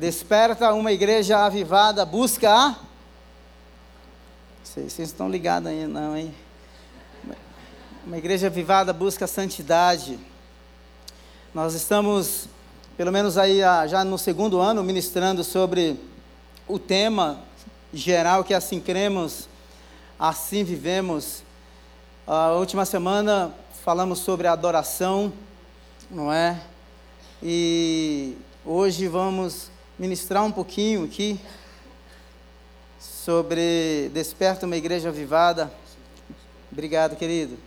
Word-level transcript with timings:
Desperta 0.00 0.72
uma 0.72 0.90
igreja 0.92 1.40
avivada, 1.44 2.06
busca 2.06 2.50
a. 2.50 2.74
Vocês 4.64 4.98
estão 4.98 5.28
ligados 5.28 5.68
aí, 5.68 5.86
não, 5.86 6.16
hein? 6.16 6.34
Uma 8.06 8.16
igreja 8.16 8.46
avivada 8.46 8.94
busca 8.94 9.26
a 9.26 9.28
santidade. 9.28 10.18
Nós 11.52 11.74
estamos, 11.74 12.48
pelo 12.96 13.12
menos 13.12 13.36
aí 13.36 13.58
já 13.90 14.02
no 14.02 14.16
segundo 14.16 14.58
ano, 14.58 14.82
ministrando 14.82 15.44
sobre 15.44 16.00
o 16.66 16.78
tema 16.78 17.38
geral 17.92 18.42
que 18.42 18.54
é 18.54 18.56
assim 18.56 18.80
cremos, 18.80 19.50
assim 20.18 20.64
vivemos. 20.64 21.42
A 22.26 22.52
última 22.52 22.86
semana 22.86 23.52
falamos 23.84 24.20
sobre 24.20 24.46
a 24.46 24.52
adoração, 24.52 25.30
não 26.10 26.32
é? 26.32 26.58
E 27.42 28.34
hoje 28.64 29.06
vamos 29.06 29.69
ministrar 30.00 30.42
um 30.42 30.50
pouquinho 30.50 31.04
aqui 31.04 31.38
sobre 32.98 34.10
Desperta 34.14 34.64
uma 34.64 34.74
Igreja 34.74 35.10
Avivada. 35.10 35.70
Obrigado, 36.72 37.16
querido. 37.16 37.58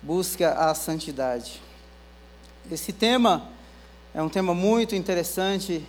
Busca 0.00 0.54
a 0.54 0.74
santidade. 0.74 1.60
Esse 2.72 2.94
tema 2.94 3.50
é 4.14 4.22
um 4.22 4.28
tema 4.30 4.54
muito 4.54 4.94
interessante. 4.94 5.84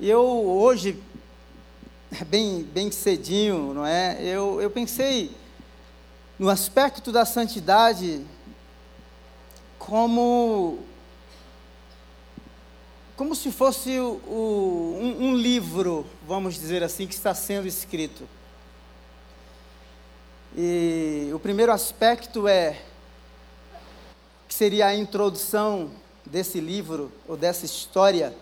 Eu 0.00 0.22
hoje, 0.22 0.98
bem, 2.26 2.62
bem 2.62 2.90
cedinho, 2.90 3.74
não 3.74 3.84
é? 3.84 4.16
Eu, 4.18 4.62
eu 4.62 4.70
pensei 4.70 5.30
no 6.38 6.48
aspecto 6.48 7.12
da 7.12 7.26
santidade 7.26 8.24
como 9.78 10.78
como 13.16 13.34
se 13.34 13.50
fosse 13.52 13.98
o, 13.98 14.20
o, 14.26 14.98
um, 15.00 15.28
um 15.28 15.36
livro, 15.36 16.06
vamos 16.26 16.54
dizer 16.54 16.82
assim, 16.82 17.06
que 17.06 17.14
está 17.14 17.34
sendo 17.34 17.66
escrito. 17.66 18.26
E 20.56 21.30
o 21.34 21.38
primeiro 21.38 21.72
aspecto 21.72 22.48
é 22.48 22.78
que 24.48 24.54
seria 24.54 24.86
a 24.86 24.94
introdução 24.94 25.90
desse 26.24 26.60
livro 26.60 27.12
ou 27.26 27.36
dessa 27.36 27.64
história. 27.64 28.34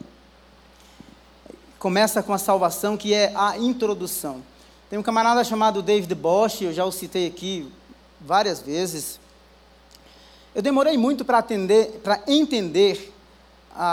Começa 1.79 2.23
com 2.23 2.33
a 2.33 2.39
salvação, 2.39 2.97
que 2.97 3.15
é 3.15 3.33
a 3.34 3.59
introdução. 3.59 4.43
Tem 4.89 4.99
um 4.99 5.03
camarada 5.03 5.43
chamado 5.45 5.83
David 5.83 6.15
Bosch, 6.15 6.62
eu 6.62 6.73
já 6.73 6.84
o 6.84 6.93
citei 6.93 7.27
aqui 7.27 7.71
várias 8.21 8.61
vezes. 8.61 9.21
Eu 10.53 10.62
demorei 10.62 10.97
muito 10.97 11.25
para 11.25 11.45
entender 12.27 13.12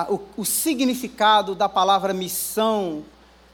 o, 0.10 0.20
o 0.38 0.46
significado 0.46 1.56
da 1.56 1.70
palavra 1.70 2.14
missão 2.14 3.04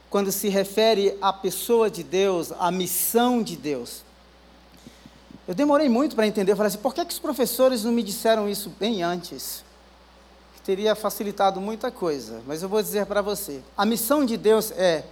quando 0.10 0.32
se 0.32 0.48
refere 0.48 1.18
à 1.22 1.34
pessoa 1.34 1.90
de 1.90 2.04
Deus, 2.04 2.52
à 2.60 2.70
missão 2.70 3.42
de 3.42 3.56
Deus. 3.56 4.04
Eu 5.48 5.54
demorei 5.54 5.90
muito 5.90 6.16
para 6.16 6.26
entender, 6.28 6.52
eu 6.52 6.56
falei 6.56 6.68
assim, 6.70 6.78
por 6.78 6.94
que, 6.94 7.04
que 7.04 7.14
os 7.14 7.20
professores 7.20 7.84
não 7.84 7.92
me 7.92 8.04
disseram 8.04 8.48
isso 8.48 8.72
bem 8.80 9.04
antes? 9.04 9.64
Que 10.56 10.62
teria 10.62 10.96
facilitado 10.96 11.60
muita 11.60 11.92
coisa, 11.92 12.42
mas 12.48 12.62
eu 12.62 12.70
vou 12.70 12.82
dizer 12.82 13.06
para 13.06 13.22
você. 13.22 13.62
A 13.76 13.86
missão 13.86 14.26
de 14.26 14.38
Deus 14.38 14.72
é 14.72 15.04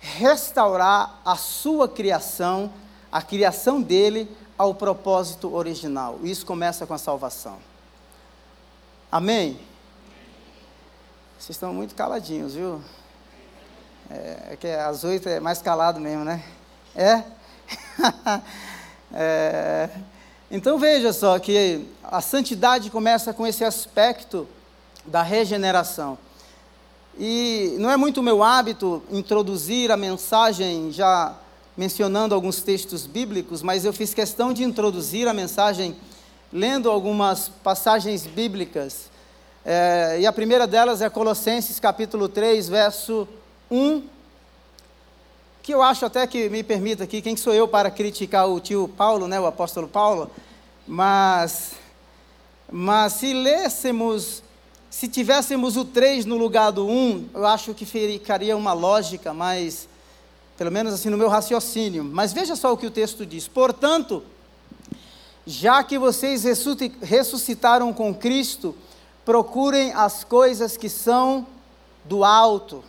restaurar 0.00 1.20
a 1.24 1.36
sua 1.36 1.86
criação, 1.88 2.72
a 3.12 3.20
criação 3.20 3.82
dele, 3.82 4.28
ao 4.56 4.74
propósito 4.74 5.54
original. 5.54 6.18
Isso 6.22 6.46
começa 6.46 6.86
com 6.86 6.94
a 6.94 6.98
salvação. 6.98 7.58
Amém? 9.10 9.58
Vocês 11.40 11.56
estão 11.56 11.72
muito 11.72 11.94
caladinhos, 11.94 12.54
viu? 12.54 12.82
É, 14.10 14.48
é 14.50 14.56
que 14.60 14.66
às 14.66 15.04
oito 15.04 15.26
é 15.26 15.40
mais 15.40 15.62
calado 15.62 15.98
mesmo, 15.98 16.22
né? 16.22 16.44
É? 16.94 17.24
é? 19.10 19.88
Então 20.50 20.78
veja 20.78 21.14
só 21.14 21.38
que 21.38 21.86
a 22.04 22.20
santidade 22.20 22.90
começa 22.90 23.32
com 23.32 23.46
esse 23.46 23.64
aspecto 23.64 24.46
da 25.06 25.22
regeneração. 25.22 26.18
E 27.18 27.74
não 27.78 27.90
é 27.90 27.96
muito 27.96 28.22
meu 28.22 28.42
hábito 28.42 29.02
introduzir 29.10 29.90
a 29.90 29.96
mensagem 29.96 30.92
já 30.92 31.34
mencionando 31.74 32.34
alguns 32.34 32.60
textos 32.60 33.06
bíblicos, 33.06 33.62
mas 33.62 33.86
eu 33.86 33.94
fiz 33.94 34.12
questão 34.12 34.52
de 34.52 34.62
introduzir 34.62 35.26
a 35.26 35.32
mensagem 35.32 35.96
lendo 36.52 36.90
algumas 36.90 37.48
passagens 37.48 38.26
bíblicas 38.26 39.09
é, 39.64 40.18
e 40.20 40.26
a 40.26 40.32
primeira 40.32 40.66
delas 40.66 41.02
é 41.02 41.10
Colossenses 41.10 41.78
capítulo 41.78 42.28
3, 42.28 42.68
verso 42.68 43.28
1, 43.70 44.02
que 45.62 45.74
eu 45.74 45.82
acho 45.82 46.06
até 46.06 46.26
que 46.26 46.48
me 46.48 46.62
permita 46.62 47.04
aqui, 47.04 47.20
quem 47.20 47.36
sou 47.36 47.52
eu 47.52 47.68
para 47.68 47.90
criticar 47.90 48.48
o 48.48 48.58
tio 48.58 48.88
Paulo, 48.88 49.28
né, 49.28 49.38
o 49.38 49.44
apóstolo 49.44 49.86
Paulo, 49.86 50.30
mas, 50.86 51.72
mas 52.72 53.12
se 53.12 53.34
lêssemos, 53.34 54.42
se 54.88 55.06
tivéssemos 55.06 55.76
o 55.76 55.84
3 55.84 56.24
no 56.24 56.38
lugar 56.38 56.70
do 56.70 56.86
1, 56.88 57.28
eu 57.34 57.46
acho 57.46 57.74
que 57.74 57.84
ficaria 57.84 58.56
uma 58.56 58.72
lógica 58.72 59.34
mais, 59.34 59.86
pelo 60.56 60.72
menos 60.72 60.94
assim 60.94 61.10
no 61.10 61.18
meu 61.18 61.28
raciocínio. 61.28 62.02
Mas 62.02 62.32
veja 62.32 62.56
só 62.56 62.72
o 62.72 62.76
que 62.78 62.86
o 62.86 62.90
texto 62.90 63.26
diz: 63.26 63.46
portanto, 63.46 64.24
já 65.46 65.84
que 65.84 65.98
vocês 65.98 66.44
ressuscitaram 67.02 67.92
com 67.92 68.14
Cristo, 68.14 68.74
procurem 69.30 69.92
as 69.92 70.24
coisas 70.24 70.76
que 70.76 70.88
são 70.88 71.46
do 72.04 72.24
alto. 72.24 72.82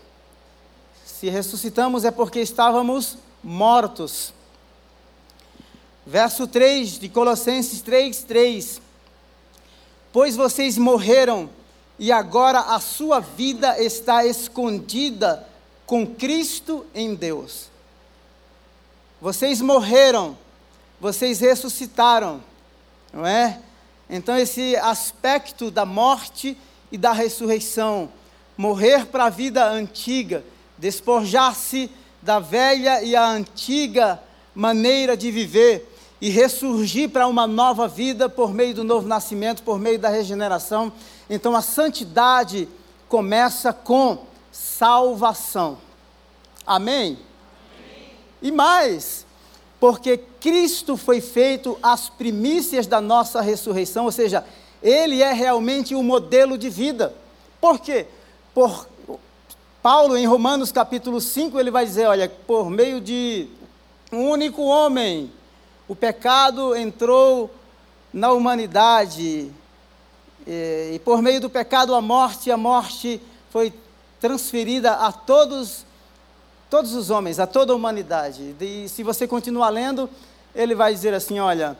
Se 1.06 1.30
ressuscitamos 1.30 2.04
é 2.04 2.10
porque 2.10 2.40
estávamos 2.40 3.16
mortos. 3.44 4.34
Verso 6.04 6.48
3 6.48 6.98
de 6.98 7.10
Colossenses 7.10 7.84
3, 7.84 8.24
3. 8.24 8.82
Pois 10.12 10.36
vocês 10.36 10.80
morreram 10.80 11.48
e 12.00 12.12
agora 12.12 12.62
a 12.62 12.80
sua 12.80 13.20
vida 13.20 13.80
está 13.80 14.26
escondida 14.26 15.48
com 15.86 16.08
Cristo 16.08 16.88
em 16.96 17.14
Deus. 17.14 17.70
Vocês 19.22 19.62
morreram, 19.62 20.36
vocês 21.00 21.40
ressuscitaram, 21.40 22.42
não 23.14 23.28
é? 23.28 23.62
Então, 24.14 24.38
esse 24.38 24.76
aspecto 24.76 25.72
da 25.72 25.86
morte 25.86 26.58
e 26.92 26.98
da 26.98 27.14
ressurreição, 27.14 28.10
morrer 28.58 29.06
para 29.06 29.26
a 29.26 29.30
vida 29.30 29.66
antiga, 29.66 30.44
despojar-se 30.78 31.90
da 32.22 32.38
velha 32.38 33.02
e 33.02 33.16
a 33.16 33.26
antiga 33.26 34.22
maneira 34.54 35.16
de 35.16 35.32
viver 35.32 35.88
e 36.20 36.30
ressurgir 36.30 37.10
para 37.10 37.26
uma 37.26 37.48
nova 37.48 37.88
vida 37.88 38.28
por 38.28 38.54
meio 38.54 38.74
do 38.76 38.84
novo 38.84 39.08
nascimento, 39.08 39.64
por 39.64 39.80
meio 39.80 39.98
da 39.98 40.10
regeneração. 40.10 40.92
Então, 41.30 41.56
a 41.56 41.62
santidade 41.62 42.68
começa 43.08 43.72
com 43.72 44.26
salvação. 44.52 45.78
Amém? 46.68 47.18
Amém. 47.80 48.10
E 48.42 48.52
mais, 48.52 49.26
porque 49.80 50.20
Cristo 50.42 50.98
foi 50.98 51.22
feito 51.22 51.78
as 51.84 52.10
primícias 52.10 52.88
da 52.88 53.00
nossa 53.00 53.40
ressurreição, 53.42 54.06
ou 54.06 54.12
seja, 54.12 54.44
ele 54.82 55.22
é 55.22 55.32
realmente 55.32 55.94
o 55.94 56.02
modelo 56.02 56.58
de 56.58 56.68
vida. 56.68 57.14
Por 57.62 57.80
quê? 57.80 58.08
Por 58.52 58.88
Paulo 59.84 60.18
em 60.18 60.26
Romanos 60.26 60.72
capítulo 60.72 61.22
5, 61.22 61.60
ele 61.60 61.70
vai 61.70 61.86
dizer, 61.86 62.08
olha, 62.08 62.28
por 62.28 62.72
meio 62.72 63.00
de 63.00 63.48
um 64.12 64.30
único 64.30 64.64
homem, 64.64 65.32
o 65.88 65.96
pecado 65.96 66.76
entrou 66.76 67.50
na 68.12 68.32
humanidade, 68.32 69.52
e, 70.48 70.92
e 70.96 71.02
por 71.06 71.22
meio 71.22 71.40
do 71.40 71.52
pecado 71.52 71.94
a 71.94 72.02
morte, 72.02 72.50
a 72.50 72.58
morte 72.58 73.22
foi 73.52 73.72
transferida 74.20 74.94
a 74.94 75.12
todos 75.12 75.86
todos 76.72 76.94
os 76.94 77.10
homens, 77.10 77.38
a 77.38 77.46
toda 77.46 77.74
a 77.74 77.76
humanidade. 77.76 78.56
E 78.62 78.88
se 78.88 79.04
você 79.04 79.28
continuar 79.28 79.68
lendo, 79.70 80.10
ele 80.56 80.76
vai 80.76 80.94
dizer 80.94 81.14
assim: 81.14 81.40
olha, 81.40 81.78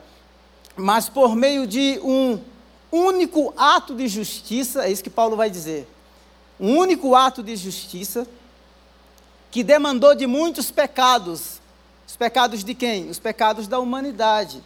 mas 0.76 1.08
por 1.08 1.36
meio 1.36 1.66
de 1.66 2.00
um 2.02 2.40
único 2.90 3.52
ato 3.56 3.94
de 3.94 4.08
justiça, 4.08 4.84
é 4.84 4.90
isso 4.90 5.02
que 5.02 5.10
Paulo 5.10 5.36
vai 5.36 5.50
dizer, 5.50 5.88
um 6.60 6.76
único 6.76 7.14
ato 7.14 7.42
de 7.42 7.56
justiça, 7.56 8.26
que 9.50 9.62
demandou 9.62 10.14
de 10.14 10.26
muitos 10.26 10.70
pecados. 10.70 11.60
Os 12.06 12.16
pecados 12.16 12.62
de 12.62 12.74
quem? 12.74 13.08
Os 13.08 13.18
pecados 13.18 13.66
da 13.66 13.78
humanidade. 13.78 14.62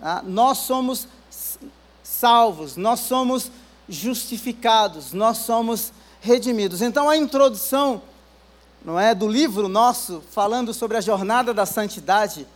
Ah, 0.00 0.22
nós 0.24 0.58
somos 0.58 1.06
salvos, 2.02 2.76
nós 2.76 3.00
somos 3.00 3.50
justificados, 3.88 5.12
nós 5.12 5.38
somos 5.38 5.92
redimidos. 6.20 6.82
Então 6.82 7.08
a 7.08 7.16
introdução 7.16 8.02
não 8.84 8.98
é, 8.98 9.14
do 9.14 9.28
livro 9.28 9.68
nosso 9.68 10.22
falando 10.30 10.74
sobre 10.74 10.96
a 10.96 11.00
jornada 11.00 11.54
da 11.54 11.64
santidade, 11.64 12.46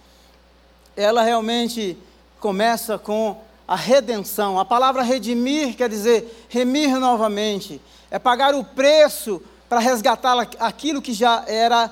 ela 0.96 1.22
realmente 1.22 1.96
começa 2.40 2.98
com 2.98 3.36
a 3.68 3.76
redenção. 3.76 4.58
A 4.58 4.64
palavra 4.64 5.02
redimir 5.02 5.76
quer 5.76 5.88
dizer 5.88 6.46
remir 6.48 6.98
novamente, 6.98 7.80
é 8.10 8.18
pagar 8.18 8.54
o 8.54 8.64
preço 8.64 9.42
para 9.68 9.80
resgatar 9.80 10.38
aquilo 10.58 11.02
que 11.02 11.12
já 11.12 11.44
era 11.46 11.90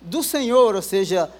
do 0.00 0.22
Senhor, 0.22 0.74
ou 0.74 0.82
seja, 0.82 1.30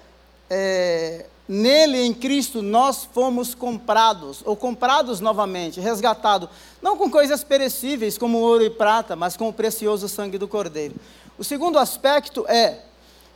é, 0.49 1.25
nele, 1.47 2.03
em 2.03 2.13
Cristo, 2.13 2.61
nós 2.61 3.03
fomos 3.11 3.55
comprados, 3.55 4.41
ou 4.45 4.55
comprados 4.55 5.19
novamente, 5.19 5.79
resgatados, 5.79 6.47
não 6.81 6.95
com 6.95 7.09
coisas 7.09 7.43
perecíveis 7.43 8.17
como 8.17 8.37
ouro 8.37 8.63
e 8.63 8.69
prata, 8.69 9.15
mas 9.15 9.35
com 9.35 9.49
o 9.49 9.53
precioso 9.53 10.07
sangue 10.07 10.37
do 10.37 10.47
Cordeiro. 10.47 10.95
O 11.37 11.43
segundo 11.43 11.79
aspecto 11.79 12.45
é 12.47 12.79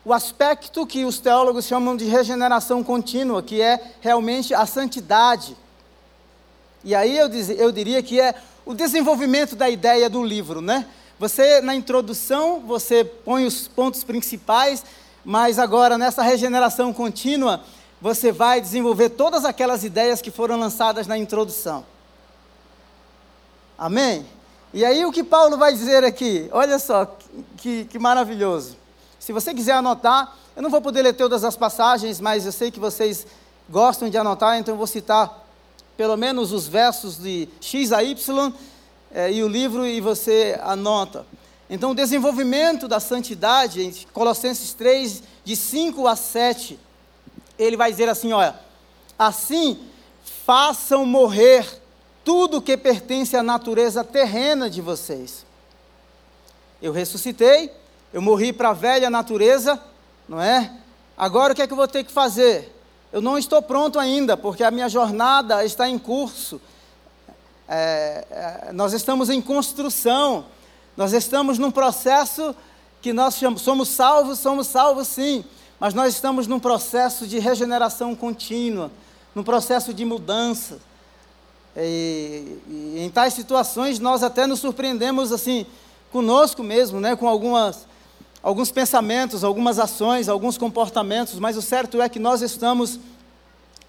o 0.05 0.13
aspecto 0.13 0.85
que 0.85 1.03
os 1.03 1.17
teólogos 1.17 1.65
chamam 1.65 1.97
de 1.97 2.05
regeneração 2.05 2.83
contínua, 2.83 3.41
que 3.41 3.59
é 3.59 3.93
realmente 3.99 4.53
a 4.53 4.63
santidade. 4.67 5.57
E 6.83 6.93
aí 6.93 7.17
eu, 7.17 7.27
diz, 7.27 7.49
eu 7.49 7.71
diria 7.71 8.03
que 8.03 8.21
é 8.21 8.35
o 8.63 8.75
desenvolvimento 8.75 9.55
da 9.55 9.67
ideia 9.67 10.07
do 10.07 10.23
livro, 10.23 10.61
né? 10.61 10.85
Você, 11.17 11.59
na 11.59 11.73
introdução, 11.73 12.59
você 12.59 13.03
põe 13.03 13.45
os 13.45 13.67
pontos 13.67 14.03
principais, 14.03 14.85
mas 15.23 15.57
agora, 15.57 15.97
nessa 15.97 16.21
regeneração 16.21 16.93
contínua, 16.93 17.61
você 17.99 18.31
vai 18.31 18.61
desenvolver 18.61 19.09
todas 19.09 19.43
aquelas 19.43 19.83
ideias 19.83 20.21
que 20.21 20.29
foram 20.29 20.59
lançadas 20.59 21.07
na 21.07 21.17
introdução. 21.17 21.83
Amém? 23.75 24.23
E 24.71 24.85
aí, 24.85 25.03
o 25.03 25.11
que 25.11 25.23
Paulo 25.23 25.57
vai 25.57 25.73
dizer 25.73 26.03
aqui? 26.03 26.47
Olha 26.51 26.77
só, 26.77 27.17
que, 27.57 27.85
que 27.85 27.97
maravilhoso. 27.97 28.84
Se 29.25 29.33
você 29.33 29.55
quiser 29.55 29.71
anotar, 29.71 30.37
eu 30.55 30.61
não 30.61 30.69
vou 30.69 30.79
poder 30.79 31.01
ler 31.01 31.13
todas 31.13 31.43
as 31.43 31.57
passagens, 31.57 32.21
mas 32.21 32.45
eu 32.45 32.51
sei 32.51 32.69
que 32.69 32.79
vocês 32.79 33.25
gostam 33.67 34.07
de 34.07 34.15
anotar, 34.15 34.55
então 34.59 34.75
eu 34.75 34.77
vou 34.77 34.85
citar 34.85 35.43
pelo 35.97 36.15
menos 36.15 36.51
os 36.51 36.67
versos 36.67 37.17
de 37.17 37.49
X 37.59 37.91
a 37.91 38.03
Y 38.03 38.53
é, 39.11 39.31
e 39.31 39.41
o 39.41 39.47
livro 39.47 39.83
e 39.83 39.99
você 39.99 40.59
anota. 40.61 41.25
Então, 41.67 41.89
o 41.89 41.95
desenvolvimento 41.95 42.87
da 42.87 42.99
santidade, 42.99 43.81
em 43.81 43.91
Colossenses 44.13 44.75
3, 44.75 45.23
de 45.43 45.55
5 45.55 46.05
a 46.05 46.15
7, 46.15 46.79
ele 47.57 47.75
vai 47.75 47.89
dizer 47.89 48.07
assim: 48.07 48.31
olha, 48.31 48.53
assim 49.17 49.79
façam 50.45 51.03
morrer 51.03 51.81
tudo 52.23 52.61
que 52.61 52.77
pertence 52.77 53.35
à 53.35 53.41
natureza 53.41 54.03
terrena 54.03 54.69
de 54.69 54.83
vocês. 54.83 55.43
Eu 56.79 56.91
ressuscitei, 56.91 57.71
eu 58.13 58.21
morri 58.21 58.53
para 58.53 58.69
a 58.69 58.73
velha 58.73 59.09
natureza, 59.09 59.79
não 60.27 60.41
é? 60.41 60.71
Agora 61.17 61.53
o 61.53 61.55
que 61.55 61.61
é 61.61 61.67
que 61.67 61.73
eu 61.73 61.77
vou 61.77 61.87
ter 61.87 62.03
que 62.03 62.11
fazer? 62.11 62.73
Eu 63.11 63.21
não 63.21 63.37
estou 63.37 63.61
pronto 63.61 63.97
ainda, 63.97 64.35
porque 64.35 64.63
a 64.63 64.71
minha 64.71 64.89
jornada 64.89 65.63
está 65.63 65.87
em 65.87 65.97
curso. 65.97 66.59
É, 67.67 68.25
é, 68.29 68.73
nós 68.73 68.93
estamos 68.93 69.29
em 69.29 69.41
construção, 69.41 70.45
nós 70.97 71.13
estamos 71.13 71.57
num 71.57 71.71
processo 71.71 72.55
que 73.01 73.13
nós 73.13 73.35
chamamos, 73.35 73.61
somos 73.61 73.89
salvos, 73.89 74.39
somos 74.39 74.67
salvos 74.67 75.07
sim, 75.07 75.45
mas 75.79 75.93
nós 75.93 76.13
estamos 76.13 76.47
num 76.47 76.59
processo 76.59 77.25
de 77.25 77.39
regeneração 77.39 78.15
contínua, 78.15 78.91
num 79.33 79.43
processo 79.43 79.93
de 79.93 80.03
mudança. 80.03 80.79
E, 81.77 82.59
e, 82.67 82.95
em 82.99 83.09
tais 83.09 83.33
situações 83.33 83.99
nós 83.99 84.23
até 84.23 84.47
nos 84.47 84.59
surpreendemos 84.59 85.31
assim, 85.31 85.65
conosco 86.11 86.63
mesmo, 86.63 86.99
né, 86.99 87.15
com 87.15 87.27
algumas 87.27 87.85
alguns 88.45 88.69
pensamentos, 88.69 89.43
algumas 89.43 89.79
ações, 89.79 90.29
alguns 90.29 90.55
comportamentos, 90.55 91.39
mas 91.39 91.57
o 91.57 91.63
certo 91.63 91.99
é 91.99 92.07
que 92.07 92.19
nós 92.19 92.43
estamos 92.43 92.99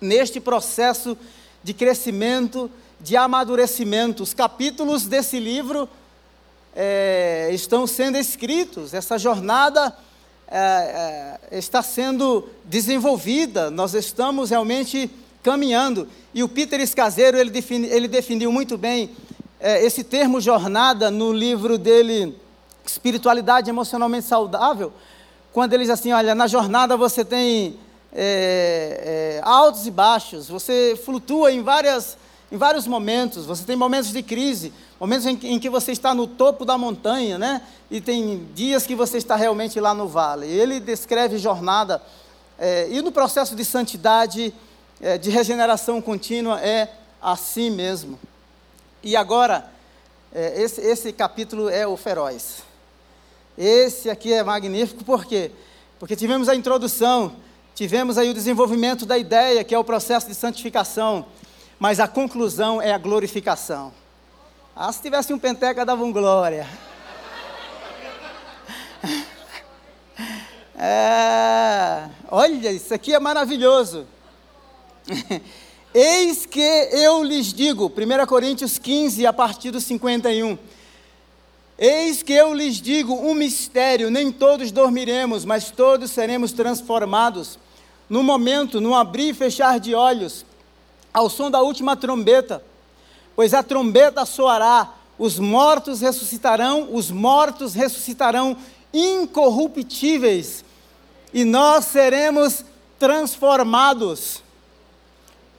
neste 0.00 0.40
processo 0.40 1.14
de 1.62 1.74
crescimento, 1.74 2.70
de 2.98 3.18
amadurecimento. 3.18 4.22
Os 4.22 4.32
capítulos 4.32 5.04
desse 5.04 5.38
livro 5.38 5.86
é, 6.74 7.50
estão 7.52 7.86
sendo 7.86 8.16
escritos, 8.16 8.94
essa 8.94 9.18
jornada 9.18 9.94
é, 10.48 11.38
é, 11.50 11.58
está 11.58 11.82
sendo 11.82 12.48
desenvolvida, 12.64 13.70
nós 13.70 13.92
estamos 13.92 14.48
realmente 14.48 15.10
caminhando. 15.42 16.08
E 16.32 16.42
o 16.42 16.48
Peter 16.48 16.80
Escaseiro, 16.80 17.36
ele, 17.36 17.50
defini, 17.50 17.88
ele 17.88 18.08
definiu 18.08 18.50
muito 18.50 18.78
bem 18.78 19.10
é, 19.60 19.84
esse 19.84 20.02
termo 20.02 20.40
jornada 20.40 21.10
no 21.10 21.30
livro 21.30 21.76
dele 21.76 22.34
espiritualidade 22.90 23.70
emocionalmente 23.70 24.26
saudável, 24.26 24.92
quando 25.56 25.72
ele 25.72 25.84
diz 25.84 25.90
assim: 25.90 26.12
olha, 26.12 26.34
na 26.34 26.46
jornada 26.46 26.98
você 26.98 27.24
tem 27.24 27.78
é, 28.12 29.38
é, 29.38 29.40
altos 29.42 29.86
e 29.86 29.90
baixos, 29.90 30.48
você 30.48 31.00
flutua 31.02 31.50
em, 31.50 31.62
várias, 31.62 32.18
em 32.52 32.58
vários 32.58 32.86
momentos, 32.86 33.46
você 33.46 33.64
tem 33.64 33.74
momentos 33.74 34.10
de 34.12 34.22
crise, 34.22 34.70
momentos 35.00 35.24
em, 35.24 35.38
em, 35.44 35.58
que 35.58 35.70
você 35.70 35.92
está 35.92 36.14
no 36.14 36.26
topo 36.26 36.66
da 36.66 36.76
montanha, 36.76 37.38
né? 37.38 37.62
E 37.90 38.02
tem 38.02 38.46
dias 38.54 38.86
que 38.86 38.94
você 38.94 39.16
está 39.16 39.34
realmente 39.34 39.80
lá 39.80 39.94
no 39.94 40.06
vale. 40.06 40.46
Ele 40.46 40.78
descreve 40.78 41.38
jornada, 41.38 42.02
é, 42.58 42.88
e 42.90 43.00
no 43.00 43.10
processo 43.10 43.56
de 43.56 43.64
santidade, 43.64 44.52
de 45.20 45.28
regeneração 45.28 46.00
contínua, 46.00 46.60
é 46.60 46.90
assim 47.20 47.68
mesmo. 47.68 48.18
E 49.02 49.14
agora, 49.14 49.70
esse, 50.34 50.80
esse 50.80 51.12
capítulo 51.12 51.68
é 51.68 51.86
o 51.86 51.98
feroz. 51.98 52.65
Esse 53.56 54.10
aqui 54.10 54.32
é 54.32 54.42
magnífico, 54.42 55.02
por 55.02 55.24
quê? 55.24 55.50
Porque 55.98 56.14
tivemos 56.14 56.48
a 56.48 56.54
introdução, 56.54 57.36
tivemos 57.74 58.18
aí 58.18 58.28
o 58.28 58.34
desenvolvimento 58.34 59.06
da 59.06 59.16
ideia, 59.16 59.64
que 59.64 59.74
é 59.74 59.78
o 59.78 59.84
processo 59.84 60.28
de 60.28 60.34
santificação, 60.34 61.26
mas 61.78 61.98
a 61.98 62.06
conclusão 62.06 62.82
é 62.82 62.92
a 62.92 62.98
glorificação. 62.98 63.92
Ah, 64.74 64.92
se 64.92 65.00
tivesse 65.00 65.32
um 65.32 65.38
penteca, 65.38 65.86
dava 65.86 66.04
um 66.04 66.12
glória. 66.12 66.66
É, 70.78 72.10
olha, 72.30 72.70
isso 72.70 72.92
aqui 72.92 73.14
é 73.14 73.18
maravilhoso. 73.18 74.06
Eis 75.94 76.44
que 76.44 76.60
eu 76.60 77.24
lhes 77.24 77.54
digo, 77.54 77.86
1 77.86 78.26
Coríntios 78.26 78.76
15, 78.78 79.26
a 79.26 79.32
partir 79.32 79.70
do 79.70 79.80
51. 79.80 80.58
Eis 81.78 82.22
que 82.22 82.32
eu 82.32 82.54
lhes 82.54 82.80
digo 82.80 83.12
um 83.12 83.34
mistério: 83.34 84.10
nem 84.10 84.32
todos 84.32 84.72
dormiremos, 84.72 85.44
mas 85.44 85.70
todos 85.70 86.10
seremos 86.10 86.52
transformados. 86.52 87.58
No 88.08 88.22
momento, 88.22 88.80
no 88.80 88.94
abrir 88.94 89.30
e 89.30 89.34
fechar 89.34 89.78
de 89.78 89.94
olhos, 89.94 90.46
ao 91.12 91.28
som 91.28 91.50
da 91.50 91.60
última 91.60 91.96
trombeta, 91.96 92.62
pois 93.34 93.52
a 93.52 93.62
trombeta 93.62 94.24
soará, 94.24 94.94
os 95.18 95.38
mortos 95.38 96.00
ressuscitarão, 96.00 96.88
os 96.92 97.10
mortos 97.10 97.74
ressuscitarão 97.74 98.56
incorruptíveis, 98.92 100.64
e 101.34 101.44
nós 101.44 101.84
seremos 101.86 102.64
transformados. 102.98 104.42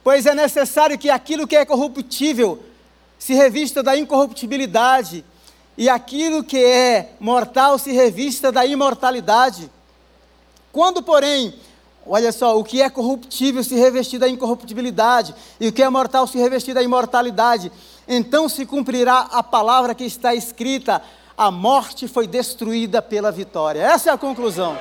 Pois 0.02 0.26
é 0.26 0.34
necessário 0.34 0.98
que 0.98 1.10
aquilo 1.10 1.46
que 1.46 1.54
é 1.54 1.64
corruptível 1.66 2.60
se 3.18 3.34
revista 3.34 3.82
da 3.82 3.96
incorruptibilidade 3.96 5.24
e 5.78 5.88
aquilo 5.88 6.42
que 6.42 6.58
é 6.58 7.12
mortal 7.20 7.78
se 7.78 7.92
revista 7.92 8.50
da 8.50 8.66
imortalidade. 8.66 9.70
Quando, 10.72 11.00
porém, 11.00 11.54
olha 12.04 12.32
só, 12.32 12.58
o 12.58 12.64
que 12.64 12.82
é 12.82 12.90
corruptível 12.90 13.62
se 13.62 13.76
revestir 13.76 14.18
da 14.18 14.28
incorruptibilidade, 14.28 15.32
e 15.60 15.68
o 15.68 15.72
que 15.72 15.80
é 15.80 15.88
mortal 15.88 16.26
se 16.26 16.36
revestir 16.36 16.74
da 16.74 16.82
imortalidade, 16.82 17.70
então 18.08 18.48
se 18.48 18.66
cumprirá 18.66 19.28
a 19.30 19.40
palavra 19.40 19.94
que 19.94 20.02
está 20.02 20.34
escrita: 20.34 21.00
a 21.36 21.48
morte 21.48 22.08
foi 22.08 22.26
destruída 22.26 23.00
pela 23.00 23.30
vitória. 23.30 23.80
Essa 23.80 24.10
é 24.10 24.12
a 24.12 24.18
conclusão. 24.18 24.76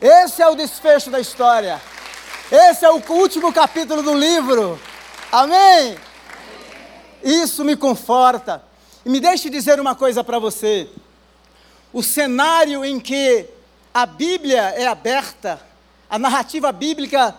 Esse 0.00 0.40
é 0.40 0.46
o 0.46 0.54
desfecho 0.54 1.10
da 1.10 1.18
história. 1.18 1.82
Esse 2.52 2.84
é 2.84 2.90
o 2.92 3.02
último 3.08 3.52
capítulo 3.52 4.04
do 4.04 4.14
livro. 4.14 4.80
Amém? 5.32 5.96
Isso 7.24 7.64
me 7.64 7.74
conforta. 7.74 8.62
E 9.06 9.08
me 9.08 9.20
deixe 9.20 9.48
dizer 9.48 9.78
uma 9.78 9.94
coisa 9.94 10.24
para 10.24 10.40
você: 10.40 10.88
o 11.92 12.02
cenário 12.02 12.84
em 12.84 12.98
que 12.98 13.46
a 13.94 14.04
Bíblia 14.04 14.60
é 14.70 14.88
aberta, 14.88 15.60
a 16.10 16.18
narrativa 16.18 16.72
bíblica 16.72 17.32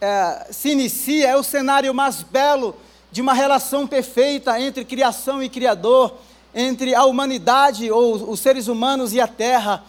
é, 0.00 0.46
se 0.50 0.70
inicia, 0.70 1.28
é 1.28 1.36
o 1.36 1.42
cenário 1.42 1.92
mais 1.92 2.22
belo 2.22 2.74
de 3.12 3.20
uma 3.20 3.34
relação 3.34 3.86
perfeita 3.86 4.58
entre 4.58 4.82
criação 4.82 5.42
e 5.42 5.50
Criador, 5.50 6.14
entre 6.54 6.94
a 6.94 7.04
humanidade 7.04 7.90
ou 7.90 8.30
os 8.30 8.40
seres 8.40 8.66
humanos 8.66 9.12
e 9.12 9.20
a 9.20 9.28
terra. 9.28 9.84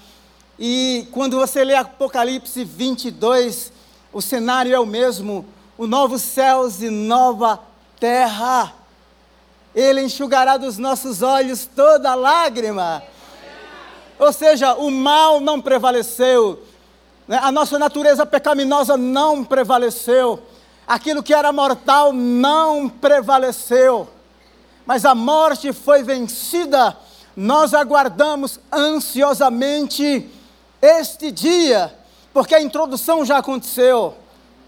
E 0.60 1.08
quando 1.14 1.40
você 1.40 1.64
lê 1.64 1.76
Apocalipse 1.76 2.62
22, 2.66 3.72
o 4.12 4.22
cenário 4.22 4.76
é 4.76 4.80
o 4.82 4.86
mesmo: 4.86 5.46
o 5.78 5.88
novo 5.88 6.20
céus 6.20 6.82
e 6.82 6.90
nova 6.90 7.58
terra. 8.02 8.85
Ele 9.76 10.02
enxugará 10.02 10.58
dos 10.58 10.78
nossos 10.78 11.22
olhos 11.22 11.66
toda 11.76 12.16
lágrima. 12.16 13.04
Ou 14.18 14.32
seja, 14.32 14.74
o 14.76 14.90
mal 14.90 15.42
não 15.42 15.62
prevaleceu, 15.62 16.64
né? 17.28 17.38
a 17.44 17.52
nossa 17.52 17.78
natureza 17.78 18.26
pecaminosa 18.26 18.96
não 18.96 19.44
prevaleceu, 19.44 20.42
aquilo 20.88 21.22
que 21.22 21.34
era 21.34 21.52
mortal 21.52 22.14
não 22.14 22.88
prevaleceu, 22.88 24.08
mas 24.86 25.04
a 25.04 25.14
morte 25.14 25.74
foi 25.74 26.02
vencida 26.02 26.96
nós 27.36 27.74
aguardamos 27.74 28.60
ansiosamente 28.72 30.30
este 30.82 31.32
dia, 31.32 31.94
porque 32.34 32.56
a 32.56 32.62
introdução 32.62 33.26
já 33.26 33.40
aconteceu, 33.40 34.16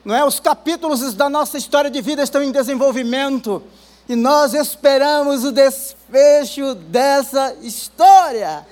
não 0.04 0.14
é? 0.14 0.26
Os 0.26 0.40
capítulos 0.40 1.14
da 1.14 1.30
nossa 1.30 1.58
história 1.58 1.90
de 1.90 2.02
vida 2.02 2.22
estão 2.22 2.44
em 2.44 2.52
desenvolvimento 2.52 3.64
e 4.10 4.16
nós 4.16 4.54
esperamos 4.54 5.44
o 5.44 5.52
desfecho 5.52 6.76
dessa 6.76 7.54
história. 7.62 8.66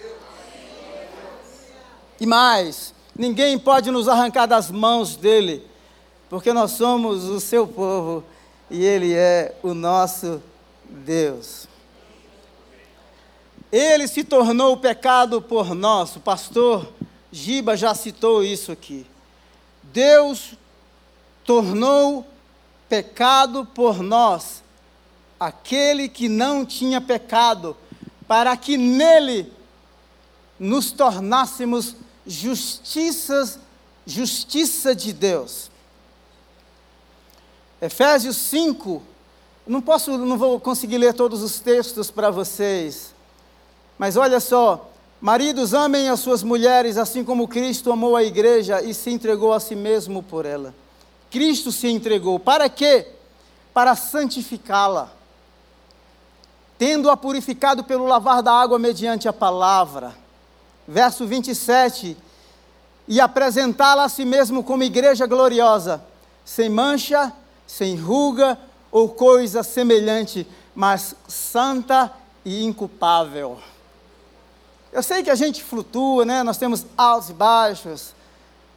E 2.20 2.26
mais, 2.26 2.94
ninguém 3.18 3.60
pode 3.60 3.92
nos 3.92 4.08
arrancar 4.08 4.46
das 4.46 4.72
mãos 4.72 5.18
dele, 5.18 5.66
porque 6.30 6.54
nós 6.54 6.72
somos 6.72 7.26
o 7.26 7.40
seu 7.42 7.68
povo 7.68 8.24
e 8.72 8.84
ele 8.84 9.14
é 9.14 9.54
o 9.62 9.74
nosso 9.74 10.42
Deus. 10.86 11.68
Ele 13.72 14.08
se 14.08 14.24
tornou 14.24 14.78
pecado 14.78 15.42
por 15.42 15.76
nós. 15.76 16.16
O 16.16 16.22
pastor 16.22 16.88
Giba 17.30 17.76
já 17.76 17.94
citou 17.94 18.42
isso 18.42 18.72
aqui. 18.72 19.06
Deus 19.84 20.54
tornou 21.44 22.26
pecado 22.88 23.66
por 23.66 24.02
nós 24.02 24.64
aquele 25.46 26.10
que 26.10 26.28
não 26.28 26.66
tinha 26.66 27.00
pecado, 27.00 27.76
para 28.28 28.56
que 28.58 28.78
nele 28.78 29.52
nos 30.60 30.92
tornássemos 30.92 31.96
justiças, 32.26 33.60
justiça 34.06 34.96
de 34.96 35.14
Deus. 35.14 35.70
Efésios 37.82 38.38
5, 38.38 39.02
não 39.68 39.82
posso, 39.82 40.18
não 40.18 40.38
vou 40.38 40.60
conseguir 40.60 40.98
ler 40.98 41.14
todos 41.14 41.44
os 41.44 41.60
textos 41.60 42.10
para 42.10 42.32
vocês, 42.32 43.14
mas 43.98 44.18
olha 44.18 44.40
só, 44.40 44.90
maridos 45.22 45.74
amem 45.74 46.10
as 46.10 46.20
suas 46.20 46.42
mulheres 46.42 46.98
assim 46.98 47.24
como 47.24 47.48
Cristo 47.48 47.92
amou 47.92 48.16
a 48.16 48.24
igreja 48.24 48.82
e 48.82 48.94
se 48.94 49.10
entregou 49.10 49.54
a 49.54 49.60
si 49.60 49.76
mesmo 49.76 50.24
por 50.24 50.46
ela. 50.46 50.74
Cristo 51.30 51.72
se 51.72 51.88
entregou, 51.88 52.40
para 52.40 52.70
quê? 52.70 53.08
Para 53.74 53.96
santificá-la, 53.96 55.15
tendo-a 56.78 57.16
purificado 57.16 57.84
pelo 57.84 58.06
lavar 58.06 58.42
da 58.44 58.52
água 58.52 58.78
mediante 58.78 59.28
a 59.28 59.34
palavra. 59.34 60.16
Verso 60.88 61.26
27, 61.26 62.16
e 63.08 63.20
apresentá-la 63.20 64.06
a 64.06 64.10
si 64.10 64.26
mesmo 64.26 64.64
como 64.64 64.84
igreja 64.84 65.26
gloriosa, 65.26 66.04
sem 66.44 66.70
mancha, 66.70 67.34
sem 67.66 67.96
ruga 67.96 68.58
ou 68.92 69.10
coisa 69.10 69.64
semelhante, 69.64 70.48
mas 70.76 71.16
santa 71.28 72.12
e 72.44 72.64
inculpável. 72.64 73.58
Eu 74.92 75.04
sei 75.04 75.24
que 75.24 75.30
a 75.30 75.36
gente 75.36 75.64
flutua, 75.64 76.24
né? 76.24 76.44
Nós 76.44 76.58
temos 76.58 76.86
altos 76.98 77.30
e 77.30 77.34
baixos, 77.34 78.14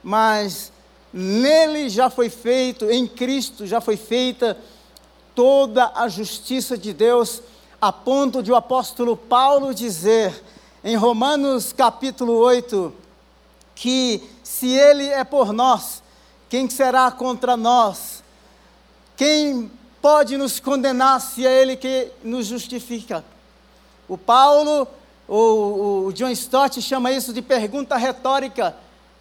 mas 0.03 0.73
nele 1.13 1.89
já 1.89 2.11
foi 2.11 2.29
feito, 2.29 2.91
em 2.91 3.07
Cristo 3.07 3.67
já 3.67 3.81
foi 3.81 3.97
feita 3.97 4.59
toda 5.35 5.93
a 5.95 6.09
justiça 6.09 6.77
de 6.77 6.93
Deus, 6.93 7.41
a 7.81 7.93
ponto 7.93 8.43
de 8.43 8.51
o 8.51 8.57
apóstolo 8.57 9.17
Paulo 9.17 9.73
dizer 9.73 10.43
em 10.83 10.97
Romanos 10.97 11.73
capítulo 11.73 12.35
8 12.35 12.93
que 13.75 14.23
se 14.43 14.69
ele 14.69 15.07
é 15.07 15.23
por 15.23 15.53
nós, 15.53 16.03
quem 16.49 16.69
será 16.69 17.11
contra 17.13 17.57
nós? 17.57 18.25
Quem 19.17 19.71
pode 20.03 20.37
nos 20.37 20.59
condenar 20.59 21.21
se 21.21 21.47
é 21.47 21.63
Ele 21.63 21.77
que 21.77 22.11
nos 22.25 22.47
justifica? 22.47 23.25
O 24.09 24.17
Paulo, 24.17 24.89
ou 25.29 26.07
o 26.07 26.13
John 26.13 26.31
Stott 26.31 26.81
chama 26.81 27.13
isso 27.13 27.33
de 27.33 27.43
pergunta 27.43 27.97
retórica, 27.97 28.75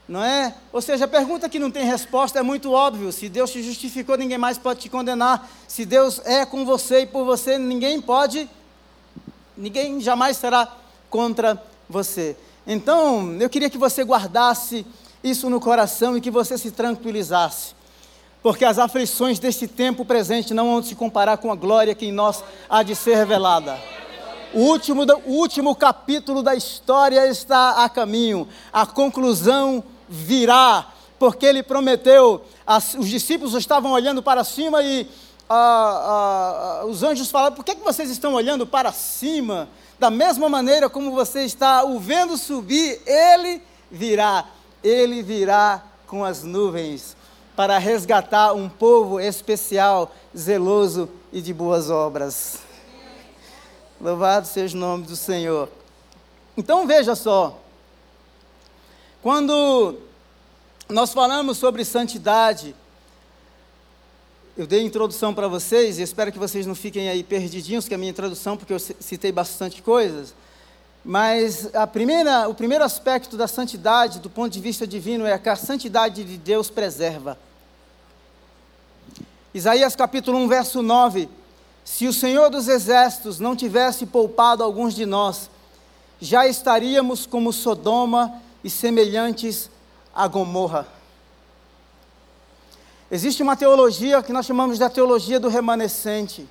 não 0.07 0.23
é? 0.23 0.53
Ou 0.71 0.81
seja, 0.81 1.05
a 1.05 1.07
pergunta 1.07 1.49
que 1.49 1.59
não 1.59 1.69
tem 1.69 1.83
resposta 1.85 2.39
é 2.39 2.41
muito 2.41 2.71
óbvio. 2.71 3.11
Se 3.11 3.27
Deus 3.27 3.51
te 3.51 3.61
justificou, 3.61 4.17
ninguém 4.17 4.37
mais 4.37 4.57
pode 4.57 4.79
te 4.79 4.89
condenar. 4.89 5.49
Se 5.67 5.85
Deus 5.85 6.21
é 6.25 6.45
com 6.45 6.65
você 6.65 7.01
e 7.01 7.05
por 7.05 7.25
você, 7.25 7.57
ninguém 7.57 8.01
pode, 8.01 8.49
ninguém 9.57 9.99
jamais 9.99 10.37
será 10.37 10.71
contra 11.09 11.61
você. 11.89 12.37
Então, 12.65 13.35
eu 13.39 13.49
queria 13.49 13.69
que 13.69 13.77
você 13.77 14.03
guardasse 14.03 14.85
isso 15.23 15.49
no 15.49 15.59
coração 15.59 16.15
e 16.15 16.21
que 16.21 16.31
você 16.31 16.57
se 16.57 16.71
tranquilizasse 16.71 17.77
porque 18.47 18.63
as 18.63 18.79
aflições 18.79 19.39
deste 19.39 19.67
tempo 19.67 20.05
presente 20.05 20.53
não 20.53 20.71
vão 20.71 20.81
se 20.81 20.95
comparar 20.95 21.37
com 21.37 21.51
a 21.51 21.55
glória 21.55 21.93
que 21.93 22.05
em 22.05 22.13
nós 22.13 22.41
há 22.69 22.81
de 22.81 22.95
ser 22.95 23.15
revelada. 23.15 23.77
O 24.53 24.61
último, 24.61 25.03
o 25.25 25.33
último 25.33 25.75
capítulo 25.75 26.41
da 26.41 26.55
história 26.55 27.27
está 27.27 27.83
a 27.83 27.89
caminho, 27.89 28.47
a 28.71 28.85
conclusão 28.85 29.83
virá, 30.07 30.87
porque 31.19 31.45
ele 31.45 31.63
prometeu, 31.63 32.43
as, 32.65 32.93
os 32.93 33.07
discípulos 33.07 33.53
estavam 33.55 33.91
olhando 33.91 34.21
para 34.21 34.43
cima 34.43 34.81
e 34.83 35.07
ah, 35.49 36.81
ah, 36.81 36.85
os 36.85 37.03
anjos 37.03 37.31
falaram: 37.31 37.55
por 37.55 37.63
que, 37.63 37.75
que 37.75 37.83
vocês 37.83 38.09
estão 38.09 38.33
olhando 38.33 38.67
para 38.67 38.91
cima? 38.91 39.69
Da 39.97 40.09
mesma 40.09 40.47
maneira 40.49 40.89
como 40.89 41.11
você 41.11 41.43
está 41.43 41.83
o 41.83 41.99
vendo 41.99 42.37
subir, 42.37 43.01
ele 43.05 43.61
virá, 43.89 44.45
ele 44.83 45.23
virá 45.23 45.83
com 46.05 46.23
as 46.23 46.43
nuvens 46.43 47.15
para 47.55 47.79
resgatar 47.79 48.53
um 48.53 48.69
povo 48.69 49.19
especial, 49.19 50.11
zeloso 50.37 51.09
e 51.33 51.41
de 51.41 51.53
boas 51.53 51.89
obras. 51.89 52.59
Louvado 53.99 54.45
seja 54.45 54.77
o 54.77 54.79
nome 54.79 55.05
do 55.05 55.15
Senhor. 55.15 55.67
Então 56.55 56.85
veja 56.85 57.15
só, 57.15 57.59
quando 59.21 59.97
nós 60.89 61.13
falamos 61.13 61.57
sobre 61.57 61.83
santidade, 61.83 62.75
eu 64.57 64.65
dei 64.65 64.79
a 64.79 64.83
introdução 64.83 65.33
para 65.33 65.47
vocês 65.47 65.99
e 65.99 66.01
espero 66.01 66.31
que 66.31 66.39
vocês 66.39 66.65
não 66.65 66.73
fiquem 66.73 67.09
aí 67.09 67.23
perdidinhos 67.23 67.87
com 67.87 67.95
a 67.95 67.97
minha 67.97 68.09
introdução, 68.09 68.57
porque 68.57 68.73
eu 68.73 68.79
citei 68.79 69.31
bastante 69.31 69.81
coisas. 69.81 70.33
Mas 71.03 71.73
a 71.75 71.85
primeira, 71.85 72.49
o 72.49 72.53
primeiro 72.53 72.83
aspecto 72.83 73.37
da 73.37 73.47
santidade, 73.47 74.19
do 74.19 74.29
ponto 74.29 74.51
de 74.51 74.59
vista 74.59 74.87
divino, 74.87 75.25
é 75.25 75.37
que 75.37 75.47
a 75.47 75.55
santidade 75.55 76.23
de 76.23 76.37
Deus 76.37 76.69
preserva. 76.69 77.37
Isaías 79.53 79.95
capítulo 79.95 80.37
1, 80.39 80.47
verso 80.47 80.81
9: 80.81 81.29
Se 81.85 82.07
o 82.07 82.13
Senhor 82.13 82.49
dos 82.49 82.67
exércitos 82.67 83.39
não 83.39 83.55
tivesse 83.55 84.05
poupado 84.05 84.63
alguns 84.63 84.93
de 84.93 85.05
nós, 85.05 85.49
já 86.19 86.47
estaríamos 86.47 87.25
como 87.25 87.53
Sodoma 87.53 88.41
e 88.67 88.69
semelhantes 88.69 89.71
a 90.13 90.27
Gomorra. 90.27 90.85
Existe 93.09 93.41
uma 93.41 93.55
teologia 93.55 94.21
que 94.21 94.33
nós 94.33 94.45
chamamos 94.45 94.77
de 94.77 94.89
teologia 94.89 95.39
do 95.39 95.47
remanescente. 95.47 96.45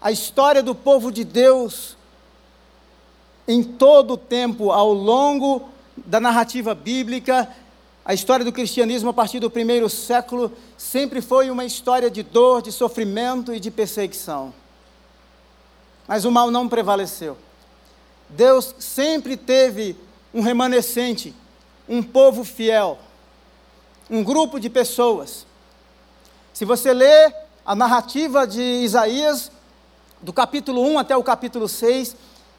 A 0.00 0.10
história 0.10 0.60
do 0.60 0.74
povo 0.74 1.12
de 1.12 1.22
Deus 1.22 1.96
em 3.46 3.62
todo 3.62 4.14
o 4.14 4.16
tempo, 4.16 4.72
ao 4.72 4.92
longo 4.92 5.68
da 5.96 6.18
narrativa 6.18 6.74
bíblica, 6.74 7.48
a 8.04 8.12
história 8.12 8.44
do 8.44 8.52
cristianismo 8.52 9.10
a 9.10 9.14
partir 9.14 9.38
do 9.38 9.48
primeiro 9.48 9.88
século 9.88 10.52
sempre 10.76 11.20
foi 11.20 11.48
uma 11.48 11.64
história 11.64 12.10
de 12.10 12.24
dor, 12.24 12.60
de 12.60 12.72
sofrimento 12.72 13.54
e 13.54 13.60
de 13.60 13.70
perseguição. 13.70 14.52
Mas 16.08 16.24
o 16.24 16.30
mal 16.32 16.50
não 16.50 16.68
prevaleceu. 16.68 17.36
Deus 18.28 18.74
sempre 18.80 19.36
teve 19.36 19.96
um 20.32 20.40
remanescente, 20.40 21.34
um 21.88 22.02
povo 22.02 22.44
fiel, 22.44 22.98
um 24.08 24.22
grupo 24.22 24.58
de 24.58 24.70
pessoas. 24.70 25.46
Se 26.52 26.64
você 26.64 26.92
lê 26.92 27.32
a 27.64 27.74
narrativa 27.74 28.46
de 28.46 28.60
Isaías, 28.60 29.50
do 30.20 30.32
capítulo 30.32 30.82
1 30.82 30.98
até 30.98 31.16
o 31.16 31.22
capítulo 31.22 31.68
6, 31.68 32.16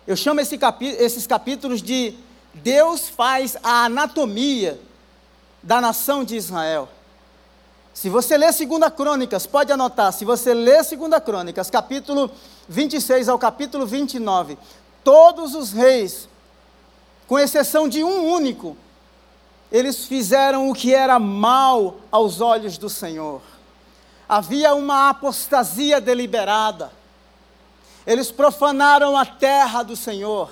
eu 0.07 0.15
chamo 0.15 0.41
esse 0.41 0.59
esses 0.97 1.27
capítulos 1.27 1.81
de 1.81 2.15
Deus 2.53 3.07
faz 3.07 3.55
a 3.63 3.85
anatomia 3.85 4.79
da 5.61 5.79
nação 5.79 6.23
de 6.23 6.35
Israel. 6.35 6.89
Se 7.93 8.09
você 8.09 8.37
ler 8.37 8.53
2 8.53 8.93
Crônicas, 8.95 9.45
pode 9.45 9.71
anotar, 9.71 10.11
se 10.13 10.25
você 10.25 10.53
ler 10.53 10.83
2 10.83 11.23
Crônicas, 11.23 11.69
capítulo 11.69 12.31
26 12.67 13.29
ao 13.29 13.37
capítulo 13.37 13.85
29, 13.85 14.57
todos 15.03 15.53
os 15.53 15.71
reis, 15.71 16.27
com 17.31 17.39
exceção 17.39 17.87
de 17.87 18.03
um 18.03 18.29
único, 18.29 18.75
eles 19.71 20.03
fizeram 20.03 20.69
o 20.69 20.73
que 20.73 20.93
era 20.93 21.17
mal 21.17 21.95
aos 22.11 22.41
olhos 22.41 22.77
do 22.77 22.89
Senhor. 22.89 23.41
Havia 24.27 24.75
uma 24.75 25.07
apostasia 25.07 26.01
deliberada. 26.01 26.91
Eles 28.05 28.29
profanaram 28.29 29.15
a 29.15 29.25
terra 29.25 29.81
do 29.81 29.95
Senhor. 29.95 30.51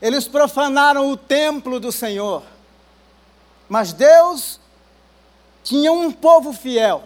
Eles 0.00 0.28
profanaram 0.28 1.10
o 1.10 1.16
templo 1.16 1.80
do 1.80 1.90
Senhor. 1.90 2.44
Mas 3.68 3.92
Deus 3.92 4.60
tinha 5.64 5.90
um 5.90 6.12
povo 6.12 6.52
fiel. 6.52 7.02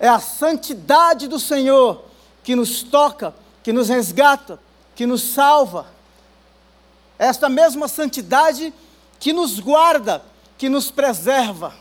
É 0.00 0.08
a 0.08 0.18
santidade 0.18 1.28
do 1.28 1.38
Senhor 1.38 2.06
que 2.42 2.56
nos 2.56 2.82
toca, 2.82 3.34
que 3.62 3.70
nos 3.70 3.90
resgata, 3.90 4.58
que 4.94 5.04
nos 5.04 5.20
salva, 5.20 5.97
esta 7.18 7.48
mesma 7.48 7.88
santidade 7.88 8.72
que 9.18 9.32
nos 9.32 9.58
guarda, 9.58 10.22
que 10.56 10.68
nos 10.68 10.90
preserva. 10.90 11.74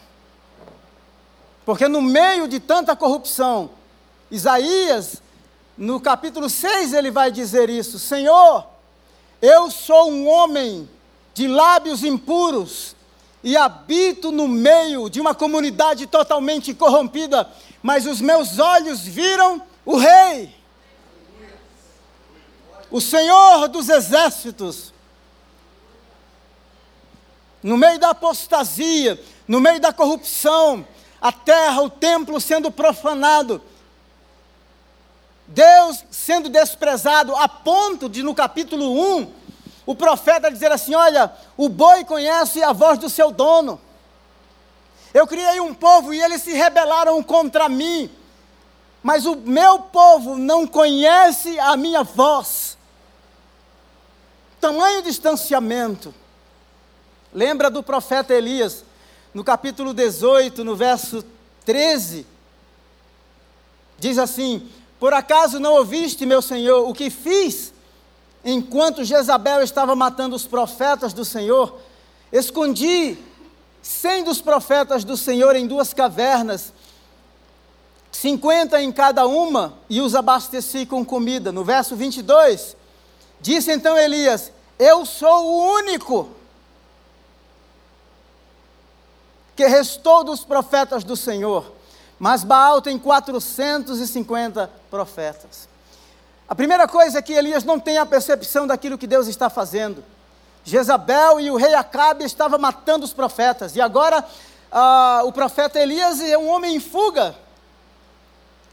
Porque 1.65 1.87
no 1.87 2.01
meio 2.01 2.47
de 2.47 2.59
tanta 2.59 2.95
corrupção, 2.95 3.69
Isaías, 4.31 5.21
no 5.77 5.99
capítulo 5.99 6.49
6, 6.49 6.93
ele 6.93 7.11
vai 7.11 7.31
dizer 7.31 7.69
isso: 7.69 7.99
Senhor, 7.99 8.65
eu 9.41 9.69
sou 9.69 10.11
um 10.11 10.27
homem 10.27 10.89
de 11.33 11.47
lábios 11.47 12.03
impuros 12.03 12.95
e 13.43 13.55
habito 13.55 14.31
no 14.31 14.47
meio 14.47 15.09
de 15.09 15.21
uma 15.21 15.35
comunidade 15.35 16.07
totalmente 16.07 16.73
corrompida, 16.73 17.47
mas 17.83 18.07
os 18.07 18.19
meus 18.19 18.57
olhos 18.57 19.01
viram 19.01 19.61
o 19.85 19.97
Rei, 19.97 20.55
o 22.89 22.99
Senhor 22.99 23.67
dos 23.67 23.89
exércitos. 23.89 24.93
No 27.67 27.75
meio 27.75 27.99
da 27.99 28.11
apostasia, 28.11 29.21
no 29.45 29.59
meio 29.59 29.77
da 29.77 29.91
corrupção, 29.91 30.87
a 31.19 31.33
terra, 31.33 31.81
o 31.81 31.89
templo 31.89 32.39
sendo 32.39 32.71
profanado, 32.71 33.61
Deus 35.45 36.05
sendo 36.09 36.47
desprezado 36.47 37.35
a 37.35 37.49
ponto 37.49 38.07
de, 38.07 38.23
no 38.23 38.33
capítulo 38.33 39.17
1, 39.19 39.33
o 39.85 39.93
profeta 39.93 40.49
dizer 40.49 40.71
assim: 40.71 40.95
Olha, 40.95 41.29
o 41.57 41.67
boi 41.67 42.05
conhece 42.05 42.63
a 42.63 42.71
voz 42.71 42.97
do 42.99 43.09
seu 43.09 43.31
dono. 43.31 43.81
Eu 45.13 45.27
criei 45.27 45.59
um 45.59 45.73
povo 45.73 46.13
e 46.13 46.21
eles 46.21 46.43
se 46.43 46.53
rebelaram 46.53 47.21
contra 47.21 47.67
mim, 47.67 48.09
mas 49.03 49.25
o 49.25 49.35
meu 49.35 49.79
povo 49.79 50.37
não 50.37 50.65
conhece 50.65 51.59
a 51.59 51.75
minha 51.75 52.01
voz. 52.01 52.77
Tamanho 54.61 55.01
distanciamento. 55.01 56.15
Lembra 57.37 57.69
do 57.69 57.83
profeta 57.83 58.33
Elias, 58.33 58.83
no 59.31 59.43
capítulo 59.43 59.93
18, 59.93 60.63
no 60.63 60.75
verso 60.75 61.23
13? 61.65 62.25
Diz 63.99 64.17
assim: 64.17 64.67
Por 64.99 65.13
acaso 65.13 65.59
não 65.59 65.73
ouviste, 65.73 66.25
meu 66.25 66.41
senhor, 66.41 66.89
o 66.89 66.95
que 66.95 67.11
fiz 67.11 67.71
enquanto 68.43 69.03
Jezabel 69.03 69.61
estava 69.61 69.95
matando 69.95 70.35
os 70.35 70.47
profetas 70.47 71.13
do 71.13 71.23
Senhor? 71.23 71.79
Escondi 72.31 73.19
cem 73.83 74.23
dos 74.23 74.41
profetas 74.41 75.03
do 75.03 75.15
Senhor 75.15 75.55
em 75.55 75.67
duas 75.67 75.93
cavernas, 75.93 76.73
cinquenta 78.11 78.81
em 78.81 78.91
cada 78.91 79.27
uma, 79.27 79.77
e 79.87 80.01
os 80.01 80.15
abasteci 80.15 80.87
com 80.87 81.05
comida. 81.05 81.51
No 81.51 81.63
verso 81.63 81.95
22, 81.95 82.75
disse 83.39 83.71
então 83.71 83.95
Elias: 83.95 84.51
Eu 84.79 85.05
sou 85.05 85.45
o 85.45 85.73
único 85.75 86.35
que 89.57 89.65
restou 89.65 90.23
dos 90.23 90.45
profetas 90.45 91.03
do 91.03 91.17
Senhor, 91.17 91.73
mas 92.19 92.43
Baal 92.43 92.79
tem 92.79 92.97
450 92.99 94.69
profetas. 94.89 95.67
A 96.47 96.53
primeira 96.53 96.87
coisa 96.87 97.17
é 97.17 97.21
que 97.23 97.33
Elias 97.33 97.63
não 97.63 97.79
tem 97.79 97.97
a 97.97 98.05
percepção 98.05 98.67
daquilo 98.67 98.99
que 98.99 99.07
Deus 99.07 99.27
está 99.27 99.49
fazendo. 99.49 100.03
Jezabel 100.63 101.39
e 101.39 101.49
o 101.49 101.55
rei 101.55 101.73
Acabe 101.73 102.23
estavam 102.23 102.59
matando 102.59 103.03
os 103.03 103.13
profetas, 103.13 103.75
e 103.75 103.81
agora 103.81 104.23
ah, 104.71 105.23
o 105.25 105.31
profeta 105.31 105.79
Elias 105.79 106.21
é 106.21 106.37
um 106.37 106.47
homem 106.49 106.75
em 106.75 106.79
fuga. 106.79 107.35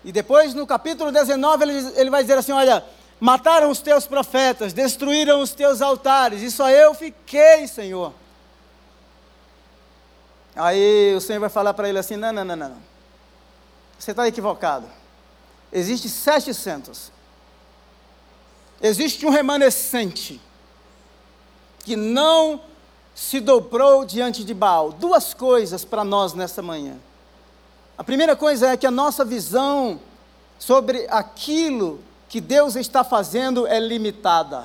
E 0.04 0.12
depois, 0.12 0.52
no 0.52 0.66
capítulo 0.66 1.10
19, 1.10 1.64
ele, 1.64 1.92
ele 1.96 2.10
vai 2.10 2.22
dizer 2.22 2.36
assim: 2.36 2.52
Olha, 2.52 2.84
mataram 3.18 3.70
os 3.70 3.80
teus 3.80 4.06
profetas, 4.06 4.74
destruíram 4.74 5.40
os 5.40 5.54
teus 5.54 5.80
altares, 5.80 6.42
e 6.42 6.50
só 6.50 6.68
eu 6.68 6.92
fiquei, 6.92 7.66
Senhor. 7.66 8.12
Aí 10.56 11.14
o 11.16 11.20
Senhor 11.20 11.40
vai 11.40 11.48
falar 11.48 11.74
para 11.74 11.88
ele 11.88 11.98
assim: 11.98 12.16
não, 12.16 12.32
não, 12.32 12.44
não, 12.44 12.56
não. 12.56 12.76
Você 13.98 14.10
está 14.12 14.26
equivocado. 14.28 14.86
Existe 15.72 16.08
700. 16.08 17.10
Existe 18.80 19.24
um 19.26 19.30
remanescente 19.30 20.40
que 21.80 21.96
não 21.96 22.60
se 23.14 23.40
dobrou 23.40 24.04
diante 24.04 24.44
de 24.44 24.54
Baal. 24.54 24.92
Duas 24.92 25.32
coisas 25.34 25.84
para 25.84 26.04
nós 26.04 26.34
nessa 26.34 26.62
manhã. 26.62 26.96
A 27.96 28.02
primeira 28.02 28.34
coisa 28.34 28.70
é 28.70 28.76
que 28.76 28.86
a 28.86 28.90
nossa 28.90 29.24
visão 29.24 30.00
sobre 30.58 31.06
aquilo 31.08 32.00
que 32.28 32.40
Deus 32.40 32.74
está 32.74 33.04
fazendo 33.04 33.66
é 33.66 33.78
limitada. 33.78 34.64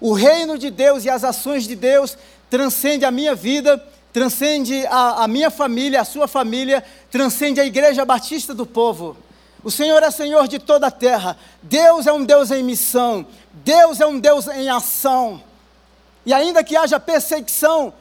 O 0.00 0.12
reino 0.12 0.58
de 0.58 0.70
Deus 0.70 1.04
e 1.04 1.10
as 1.10 1.24
ações 1.24 1.64
de 1.64 1.74
Deus 1.74 2.16
transcende 2.48 3.04
a 3.04 3.10
minha 3.10 3.34
vida 3.34 3.82
transcende 4.16 4.86
a, 4.86 5.24
a 5.24 5.28
minha 5.28 5.50
família, 5.50 6.00
a 6.00 6.04
sua 6.04 6.26
família, 6.26 6.82
transcende 7.10 7.60
a 7.60 7.66
Igreja 7.66 8.02
Batista 8.02 8.54
do 8.54 8.64
Povo. 8.64 9.14
O 9.62 9.70
Senhor 9.70 10.02
é 10.02 10.10
Senhor 10.10 10.48
de 10.48 10.58
toda 10.58 10.86
a 10.86 10.90
terra. 10.90 11.36
Deus 11.62 12.06
é 12.06 12.12
um 12.14 12.24
Deus 12.24 12.50
em 12.50 12.62
missão. 12.62 13.26
Deus 13.52 14.00
é 14.00 14.06
um 14.06 14.18
Deus 14.18 14.48
em 14.48 14.70
ação. 14.70 15.42
E 16.24 16.32
ainda 16.32 16.64
que 16.64 16.74
haja 16.74 16.98
perseguição, 16.98 17.92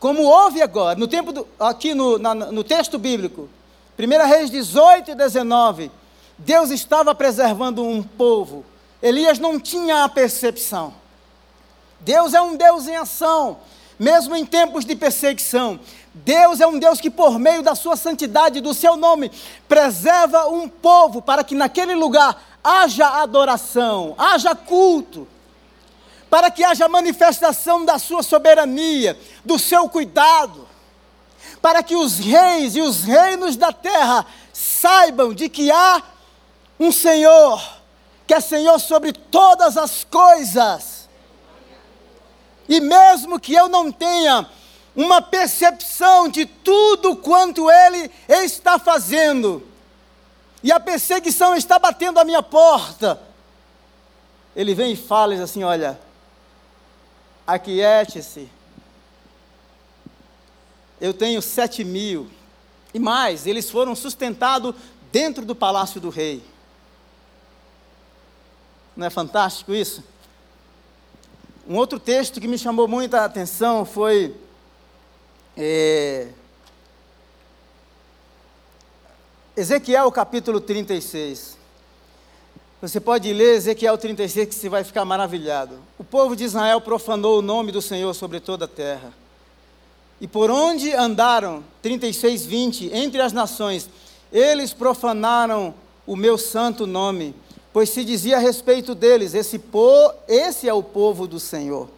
como 0.00 0.24
houve 0.24 0.60
agora, 0.60 0.98
no 0.98 1.06
tempo 1.06 1.30
do, 1.30 1.46
aqui 1.60 1.94
no, 1.94 2.18
na, 2.18 2.34
no 2.34 2.64
texto 2.64 2.98
bíblico, 2.98 3.48
1 3.96 4.26
Reis 4.26 4.50
18 4.50 5.12
e 5.12 5.14
19, 5.14 5.88
Deus 6.36 6.70
estava 6.70 7.14
preservando 7.14 7.84
um 7.84 8.02
povo. 8.02 8.66
Elias 9.00 9.38
não 9.38 9.60
tinha 9.60 10.02
a 10.02 10.08
percepção. 10.08 10.92
Deus 12.00 12.34
é 12.34 12.42
um 12.42 12.56
Deus 12.56 12.88
em 12.88 12.96
ação 12.96 13.58
mesmo 14.00 14.34
em 14.34 14.46
tempos 14.46 14.86
de 14.86 14.96
perseguição. 14.96 15.78
Deus 16.14 16.58
é 16.58 16.66
um 16.66 16.78
Deus 16.78 17.02
que, 17.02 17.10
por 17.10 17.38
meio 17.38 17.62
da 17.62 17.74
sua 17.74 17.96
santidade, 17.96 18.62
do 18.62 18.72
seu 18.72 18.96
nome, 18.96 19.30
preserva 19.68 20.48
um 20.48 20.66
povo 20.66 21.20
para 21.20 21.44
que 21.44 21.54
naquele 21.54 21.94
lugar 21.94 22.42
haja 22.64 23.06
adoração, 23.20 24.14
haja 24.16 24.54
culto, 24.54 25.28
para 26.30 26.50
que 26.50 26.64
haja 26.64 26.88
manifestação 26.88 27.84
da 27.84 27.98
sua 27.98 28.22
soberania, 28.22 29.18
do 29.44 29.58
seu 29.58 29.86
cuidado, 29.86 30.66
para 31.60 31.82
que 31.82 31.94
os 31.94 32.18
reis 32.18 32.76
e 32.76 32.80
os 32.80 33.04
reinos 33.04 33.54
da 33.54 33.70
terra 33.70 34.24
saibam 34.50 35.34
de 35.34 35.46
que 35.50 35.70
há 35.70 36.02
um 36.78 36.90
Senhor, 36.90 37.62
que 38.26 38.32
é 38.32 38.40
Senhor 38.40 38.78
sobre 38.78 39.12
todas 39.12 39.76
as 39.76 40.04
coisas 40.04 40.99
e 42.70 42.80
mesmo 42.80 43.40
que 43.40 43.52
eu 43.52 43.68
não 43.68 43.90
tenha 43.90 44.48
uma 44.94 45.20
percepção 45.20 46.28
de 46.28 46.46
tudo 46.46 47.16
quanto 47.16 47.68
ele 47.68 48.08
está 48.28 48.78
fazendo, 48.78 49.66
e 50.62 50.70
a 50.70 50.78
perseguição 50.78 51.56
está 51.56 51.80
batendo 51.80 52.20
a 52.20 52.24
minha 52.24 52.44
porta, 52.44 53.20
ele 54.54 54.72
vem 54.72 54.92
e 54.92 54.96
fala 54.96 55.34
assim: 55.34 55.64
Olha, 55.64 56.00
aquiete-se, 57.44 58.48
eu 61.00 61.12
tenho 61.12 61.42
sete 61.42 61.82
mil, 61.82 62.30
e 62.94 63.00
mais, 63.00 63.48
eles 63.48 63.68
foram 63.68 63.96
sustentados 63.96 64.76
dentro 65.10 65.44
do 65.44 65.56
palácio 65.56 66.00
do 66.00 66.08
rei. 66.08 66.40
Não 68.96 69.06
é 69.06 69.10
fantástico 69.10 69.74
isso? 69.74 70.04
Um 71.70 71.76
outro 71.76 72.00
texto 72.00 72.40
que 72.40 72.48
me 72.48 72.58
chamou 72.58 72.88
muita 72.88 73.24
atenção 73.24 73.84
foi 73.84 74.34
é, 75.56 76.26
Ezequiel 79.56 80.10
capítulo 80.10 80.60
36. 80.60 81.56
Você 82.82 82.98
pode 82.98 83.32
ler 83.32 83.54
Ezequiel 83.54 83.96
36 83.96 84.48
que 84.48 84.54
você 84.56 84.68
vai 84.68 84.82
ficar 84.82 85.04
maravilhado. 85.04 85.78
O 85.96 86.02
povo 86.02 86.34
de 86.34 86.42
Israel 86.42 86.80
profanou 86.80 87.38
o 87.38 87.42
nome 87.42 87.70
do 87.70 87.80
Senhor 87.80 88.12
sobre 88.14 88.40
toda 88.40 88.64
a 88.64 88.68
terra. 88.68 89.12
E 90.20 90.26
por 90.26 90.50
onde 90.50 90.92
andaram, 90.92 91.62
36, 91.82 92.46
20, 92.46 92.90
entre 92.92 93.22
as 93.22 93.32
nações, 93.32 93.88
eles 94.32 94.72
profanaram 94.72 95.72
o 96.04 96.16
meu 96.16 96.36
santo 96.36 96.84
nome 96.84 97.32
pois 97.72 97.90
se 97.90 98.04
dizia 98.04 98.36
a 98.36 98.40
respeito 98.40 98.94
deles: 98.94 99.34
esse, 99.34 99.58
po, 99.58 100.12
esse 100.26 100.68
é 100.68 100.74
o 100.74 100.82
povo 100.82 101.26
do 101.26 101.40
Senhor. 101.40 101.88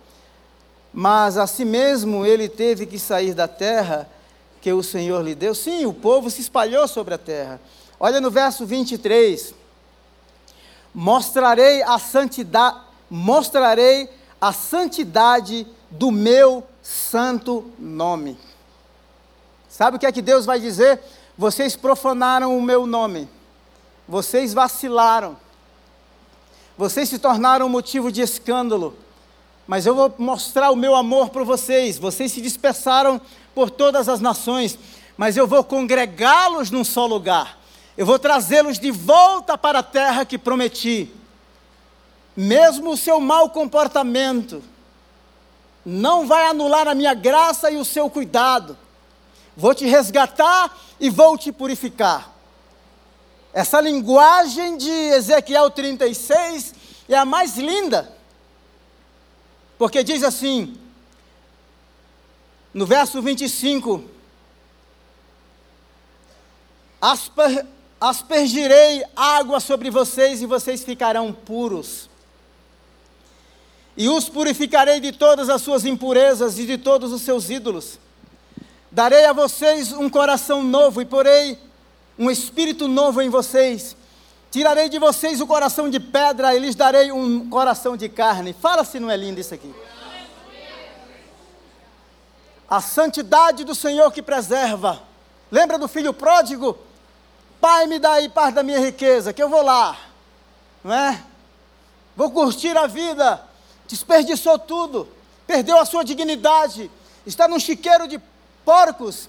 Mas 0.93 1.39
a 1.39 1.47
si 1.47 1.65
mesmo 1.65 2.27
ele 2.27 2.49
teve 2.49 2.87
que 2.87 2.99
sair 2.99 3.33
da 3.33 3.49
terra 3.49 4.09
que 4.61 4.73
o 4.73 4.83
Senhor 4.83 5.23
lhe 5.23 5.35
deu. 5.35 5.55
Sim, 5.55 5.87
o 5.87 5.93
povo 5.93 6.31
se 6.31 6.41
espalhou 6.41 6.87
sobre 6.87 7.15
a 7.15 7.19
terra. 7.19 7.61
Olha 7.99 8.21
no 8.21 8.31
verso 8.31 8.67
23. 8.67 9.55
Mostrarei 10.95 11.83
a 11.83 11.99
santidade, 11.99 12.79
mostrarei 13.09 14.11
a 14.39 14.53
santidade 14.53 15.67
do 15.91 16.11
meu 16.11 16.63
santo 16.83 17.71
nome. 17.79 18.39
Sabe 19.69 19.97
o 19.97 20.01
que 20.01 20.05
é 20.05 20.13
que 20.13 20.21
Deus 20.21 20.45
vai 20.45 20.61
dizer? 20.61 21.01
Vocês 21.39 21.75
profanaram 21.75 22.57
o 22.57 22.63
meu 22.63 22.87
nome. 22.87 23.27
Vocês 24.07 24.53
vacilaram 24.53 25.39
Vocês 26.77 27.09
se 27.09 27.19
tornaram 27.19 27.69
motivo 27.69 28.11
de 28.11 28.21
escândalo. 28.21 28.97
Mas 29.67 29.87
eu 29.87 29.95
vou 29.95 30.15
mostrar 30.19 30.71
o 30.71 30.77
meu 30.77 30.95
amor 30.95 31.31
para 31.31 31.45
vocês. 31.45 31.99
Vocês 31.99 32.33
se 32.33 32.41
dispersaram 32.41 33.21
por 33.55 33.71
todas 33.71 34.09
as 34.09 34.21
nações, 34.21 34.79
mas 35.17 35.37
eu 35.37 35.47
vou 35.47 35.63
congregá-los 35.63 36.71
num 36.71 36.85
só 36.85 37.07
lugar. 37.07 37.59
Eu 37.97 38.07
vou 38.07 38.19
trazê-los 38.19 38.79
de 38.79 38.91
volta 38.91 39.57
para 39.59 39.81
a 39.81 39.83
terra 39.83 40.25
que 40.25 40.39
prometi. 40.39 41.11
Mesmo 42.37 42.93
o 42.93 42.97
seu 42.97 43.21
mau 43.21 43.51
comportamento 43.51 44.63
não 45.85 46.27
vai 46.27 46.47
anular 46.47 46.89
a 46.89 46.95
minha 46.95 47.13
graça 47.13 47.71
e 47.71 47.77
o 47.77 47.85
seu 47.85 48.09
cuidado. 48.09 48.77
Vou 49.57 49.75
te 49.75 49.85
resgatar 49.85 50.75
e 50.99 51.11
vou 51.11 51.37
te 51.37 51.53
purificar. 51.53 52.32
Essa 53.53 53.81
linguagem 53.81 54.77
de 54.79 54.91
Ezequiel 54.91 55.71
36 55.71 56.75
é 57.09 57.17
a 57.17 57.25
mais 57.25 57.57
linda, 57.57 58.11
porque 59.77 60.03
diz 60.03 60.23
assim, 60.23 60.79
no 62.73 62.87
verso 62.87 63.21
25: 63.21 64.05
Asper, 67.01 67.67
Aspergirei 68.03 69.05
água 69.15 69.61
sobre 69.61 69.89
vocês 69.89 70.43
e 70.43 70.47
vocês 70.47 70.83
ficarão 70.83 71.33
puros. 71.33 72.11
E 73.97 74.09
os 74.09 74.29
purificarei 74.29 74.99
de 74.99 75.13
todas 75.13 75.49
as 75.49 75.63
suas 75.63 75.85
impurezas 75.85 76.59
e 76.59 76.67
de 76.67 76.77
todos 76.77 77.13
os 77.13 77.23
seus 77.23 77.49
ídolos. 77.49 78.01
Darei 78.91 79.25
a 79.25 79.33
vocês 79.33 79.93
um 79.93 80.11
coração 80.11 80.65
novo 80.65 81.01
e 81.01 81.05
porei 81.05 81.57
um 82.23 82.31
espírito 82.31 82.87
novo 82.87 83.21
em 83.21 83.29
vocês. 83.29 83.97
Tirarei 84.49 84.89
de 84.89 84.97
vocês 84.97 85.41
o 85.41 85.47
coração 85.47 85.91
de 85.91 85.99
pedra 85.99 86.55
e 86.55 86.61
lhes 86.61 86.77
darei 86.77 87.11
um 87.11 87.51
coração 87.51 87.97
de 87.97 88.09
carne. 88.09 88.53
Fala 88.53 88.85
se 88.85 89.01
não 89.01 89.11
é 89.11 89.17
lindo 89.17 89.41
isso 89.41 89.53
aqui. 89.53 89.75
A 92.71 92.81
santidade 92.81 93.65
do 93.65 93.75
Senhor 93.75 94.13
que 94.13 94.23
preserva. 94.23 95.03
Lembra 95.51 95.77
do 95.77 95.89
filho 95.89 96.15
pródigo? 96.15 96.79
Pai, 97.61 97.89
me 97.89 97.99
dá 97.99 98.13
aí 98.13 98.29
parte 98.29 98.55
da 98.55 98.63
minha 98.63 98.79
riqueza, 98.79 99.33
que 99.33 99.43
eu 99.43 99.49
vou 99.49 99.63
lá. 99.63 99.99
Não 100.85 100.95
é? 100.95 101.21
Vou 102.17 102.31
curtir 102.31 102.77
a 102.77 102.87
vida. 102.87 103.43
Desperdiçou 103.89 104.61
tudo. 104.61 105.09
Perdeu 105.45 105.77
a 105.77 105.85
sua 105.85 106.05
dignidade. 106.05 106.89
Está 107.27 107.49
num 107.49 107.59
chiqueiro 107.59 108.07
de 108.07 108.21
porcos 108.65 109.29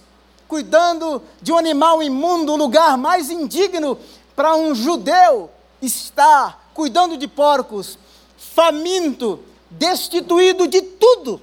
cuidando 0.54 1.20
de 1.42 1.52
um 1.52 1.58
animal 1.58 2.04
imundo, 2.04 2.54
o 2.54 2.56
lugar 2.56 2.96
mais 2.96 3.32
indigno 3.32 3.98
para 4.36 4.56
um 4.56 4.76
judeu 4.76 5.50
estar 5.82 6.70
cuidando 6.76 7.18
de 7.18 7.28
porcos, 7.28 7.98
faminto, 8.38 9.44
destituído 9.68 10.68
de 10.68 10.80
tudo, 10.84 11.42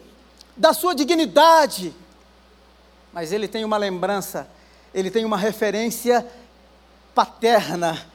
da 0.56 0.72
sua 0.72 0.94
dignidade. 0.94 1.92
Mas 3.12 3.32
ele 3.32 3.48
tem 3.48 3.64
uma 3.64 3.76
lembrança, 3.76 4.48
ele 4.94 5.10
tem 5.10 5.24
uma 5.24 5.36
referência 5.36 6.24
paterna, 7.12 8.06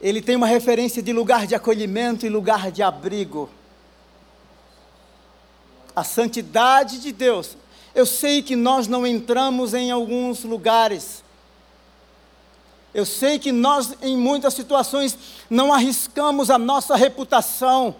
ele 0.00 0.22
tem 0.22 0.34
uma 0.34 0.46
referência 0.46 1.02
de 1.02 1.12
lugar 1.12 1.46
de 1.46 1.54
acolhimento 1.54 2.24
e 2.24 2.30
lugar 2.30 2.70
de 2.70 2.82
abrigo. 2.82 3.50
A 5.94 6.02
santidade 6.02 7.00
de 7.00 7.12
Deus 7.12 7.54
eu 7.98 8.06
sei 8.06 8.42
que 8.42 8.54
nós 8.54 8.86
não 8.86 9.04
entramos 9.04 9.74
em 9.74 9.90
alguns 9.90 10.44
lugares. 10.44 11.24
Eu 12.94 13.04
sei 13.04 13.40
que 13.40 13.50
nós, 13.50 13.92
em 14.00 14.16
muitas 14.16 14.54
situações, 14.54 15.18
não 15.50 15.74
arriscamos 15.74 16.48
a 16.48 16.56
nossa 16.56 16.94
reputação. 16.94 17.96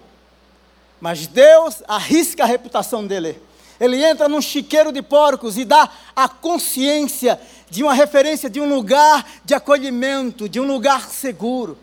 Mas 1.01 1.27
Deus 1.27 1.83
arrisca 1.89 2.45
a 2.45 2.47
reputação 2.47 3.09
dele. 3.09 3.43
Ele 3.81 4.01
entra 4.05 4.29
num 4.29 4.41
chiqueiro 4.41 4.93
de 4.93 5.03
porcos 5.03 5.59
e 5.59 5.65
dá 5.65 5.91
a 6.15 6.29
consciência 6.29 7.41
de 7.69 7.83
uma 7.83 7.93
referência 7.93 8.49
de 8.49 8.61
um 8.61 8.73
lugar 8.73 9.27
de 9.45 9.53
acolhimento, 9.53 10.49
de 10.49 10.61
um 10.61 10.65
lugar 10.65 11.09
seguro. 11.09 11.77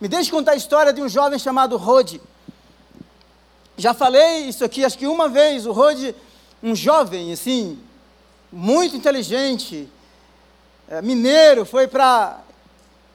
Me 0.00 0.08
deixe 0.08 0.30
contar 0.30 0.52
a 0.52 0.56
história 0.56 0.94
de 0.94 1.02
um 1.02 1.08
jovem 1.10 1.38
chamado 1.38 1.76
Rode. 1.76 2.22
Já 3.76 3.92
falei 3.92 4.48
isso 4.48 4.64
aqui, 4.64 4.82
acho 4.82 4.96
que 4.96 5.06
uma 5.06 5.28
vez. 5.28 5.66
O 5.66 5.72
Rode 5.72 6.14
um 6.62 6.74
jovem, 6.74 7.32
assim, 7.32 7.78
muito 8.50 8.96
inteligente, 8.96 9.88
é, 10.88 11.02
mineiro, 11.02 11.64
foi 11.64 11.86
para 11.86 12.40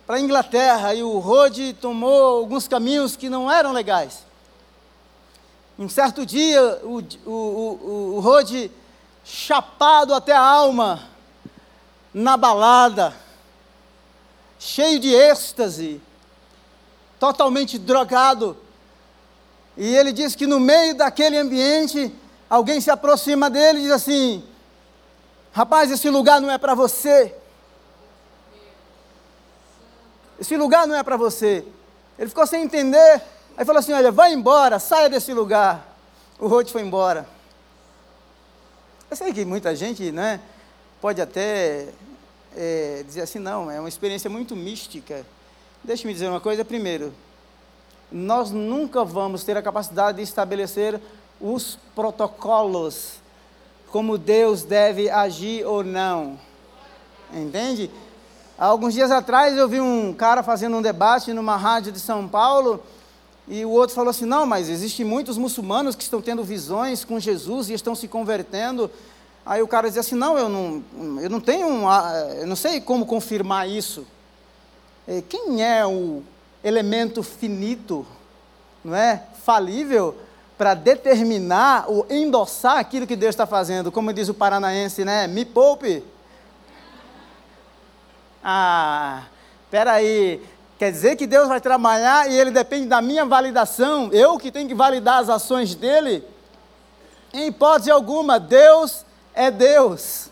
a 0.08 0.20
Inglaterra 0.20 0.94
e 0.94 1.04
o 1.04 1.18
Rode 1.20 1.74
tomou 1.74 2.40
alguns 2.40 2.68
caminhos 2.68 3.16
que 3.16 3.30
não 3.30 3.52
eram 3.52 3.72
legais. 3.72 4.24
Um 5.78 5.90
certo 5.90 6.26
dia, 6.26 6.80
o, 6.84 7.04
o, 7.26 7.32
o, 7.32 8.16
o 8.16 8.20
Rode, 8.20 8.72
chapado 9.26 10.14
até 10.14 10.34
a 10.34 10.42
alma, 10.42 11.10
na 12.14 12.38
balada, 12.38 13.16
cheio 14.60 15.00
de 15.00 15.14
êxtase, 15.14 16.00
totalmente 17.20 17.80
drogado, 17.80 18.56
e 19.76 19.96
ele 19.96 20.14
diz 20.14 20.36
que 20.36 20.46
no 20.46 20.60
meio 20.60 20.96
daquele 20.96 21.38
ambiente, 21.38 22.14
alguém 22.54 22.80
se 22.80 22.92
aproxima 22.92 23.50
dele 23.50 23.80
e 23.80 23.82
diz 23.84 23.92
assim: 23.92 24.44
Rapaz, 25.52 25.90
esse 25.90 26.08
lugar 26.10 26.40
não 26.40 26.52
é 26.52 26.58
para 26.58 26.76
você. 26.76 27.36
Esse 30.40 30.56
lugar 30.56 30.86
não 30.86 30.96
é 30.96 31.02
para 31.02 31.18
você. 31.18 31.66
Ele 32.18 32.30
ficou 32.30 32.46
sem 32.46 32.64
entender. 32.64 33.22
Aí 33.58 33.66
falou 33.66 33.80
assim: 33.80 33.94
Olha, 33.94 34.12
vai 34.12 34.34
embora, 34.34 34.78
saia 34.78 35.10
desse 35.10 35.34
lugar. 35.34 35.96
O 36.40 36.48
Rode 36.48 36.72
foi 36.72 36.84
embora. 36.84 37.28
Eu 39.10 39.18
sei 39.18 39.34
que 39.34 39.46
muita 39.46 39.76
gente 39.76 40.12
né, 40.12 40.40
pode 41.02 41.22
até 41.22 41.90
é, 42.56 43.04
dizer 43.04 43.22
assim: 43.22 43.40
não, 43.40 43.72
é 43.72 43.80
uma 43.80 43.90
experiência 43.90 44.30
muito 44.30 44.56
mística. 44.56 45.26
Deixe-me 45.84 46.14
dizer 46.14 46.28
uma 46.28 46.40
coisa 46.40 46.64
primeiro. 46.64 47.14
Nós 48.12 48.52
nunca 48.52 49.04
vamos 49.04 49.44
ter 49.44 49.58
a 49.58 49.62
capacidade 49.62 50.18
de 50.18 50.24
estabelecer 50.24 51.02
os 51.44 51.78
protocolos, 51.94 53.16
como 53.92 54.18
Deus 54.18 54.64
deve 54.64 55.10
agir 55.10 55.66
ou 55.66 55.84
não. 55.84 56.40
Entende? 57.34 57.92
Alguns 58.58 58.94
dias 58.94 59.12
atrás 59.12 59.58
eu 59.58 59.68
vi 59.68 59.82
um 59.82 60.14
cara 60.14 60.42
fazendo 60.42 60.78
um 60.78 60.82
debate 60.82 61.34
numa 61.34 61.58
rádio 61.58 61.92
de 61.92 62.00
São 62.00 62.28
Paulo 62.30 62.82
e 63.46 63.66
o 63.66 63.72
outro 63.72 63.94
falou 63.94 64.12
assim: 64.12 64.26
não, 64.26 64.46
mas 64.46 64.70
existem 64.70 65.06
muitos 65.06 65.38
muçulmanos 65.38 65.96
que 65.96 66.04
estão 66.04 66.22
tendo 66.22 66.44
visões 66.44 67.04
com 67.04 67.20
Jesus 67.20 67.70
e 67.70 67.74
estão 67.74 67.94
se 67.94 68.08
convertendo. 68.08 68.90
Aí 69.46 69.62
o 69.62 69.68
cara 69.68 69.88
dizia 69.88 70.00
assim: 70.00 70.16
não, 70.16 70.38
eu 70.38 70.48
não, 70.48 70.84
eu 71.22 71.30
não 71.30 71.42
tenho, 71.42 71.68
um, 71.68 71.92
eu 72.40 72.48
não 72.48 72.56
sei 72.56 72.80
como 72.80 73.06
confirmar 73.06 73.68
isso. 73.68 74.08
Quem 75.28 75.62
é 75.62 75.86
o 75.86 76.24
elemento 76.64 77.22
finito, 77.22 78.06
não 78.82 78.96
é? 78.96 79.24
Falível 79.44 80.16
para 80.58 80.74
determinar 80.74 81.86
ou 81.88 82.06
endossar 82.10 82.78
aquilo 82.78 83.08
que 83.08 83.16
Deus 83.16 83.30
está 83.30 83.46
fazendo, 83.46 83.92
como 83.92 84.14
diz 84.14 84.30
o 84.30 84.34
paranaense, 84.34 85.04
né? 85.04 85.28
Me 85.28 85.46
poupe. 85.46 86.04
Ah, 88.44 89.24
peraí, 89.72 90.42
quer 90.78 90.92
dizer 90.92 91.16
que 91.16 91.26
Deus 91.26 91.48
vai 91.48 91.62
trabalhar 91.62 92.30
e 92.30 92.38
ele 92.38 92.52
depende 92.52 92.88
da 92.88 93.02
minha 93.02 93.26
validação, 93.26 94.10
eu 94.12 94.38
que 94.38 94.52
tenho 94.52 94.68
que 94.68 94.76
validar 94.76 95.22
as 95.22 95.30
ações 95.30 95.74
dele? 95.76 96.24
Em 97.34 97.48
hipótese 97.48 97.90
alguma, 97.90 98.40
Deus 98.40 99.06
é 99.34 99.50
Deus 99.50 100.30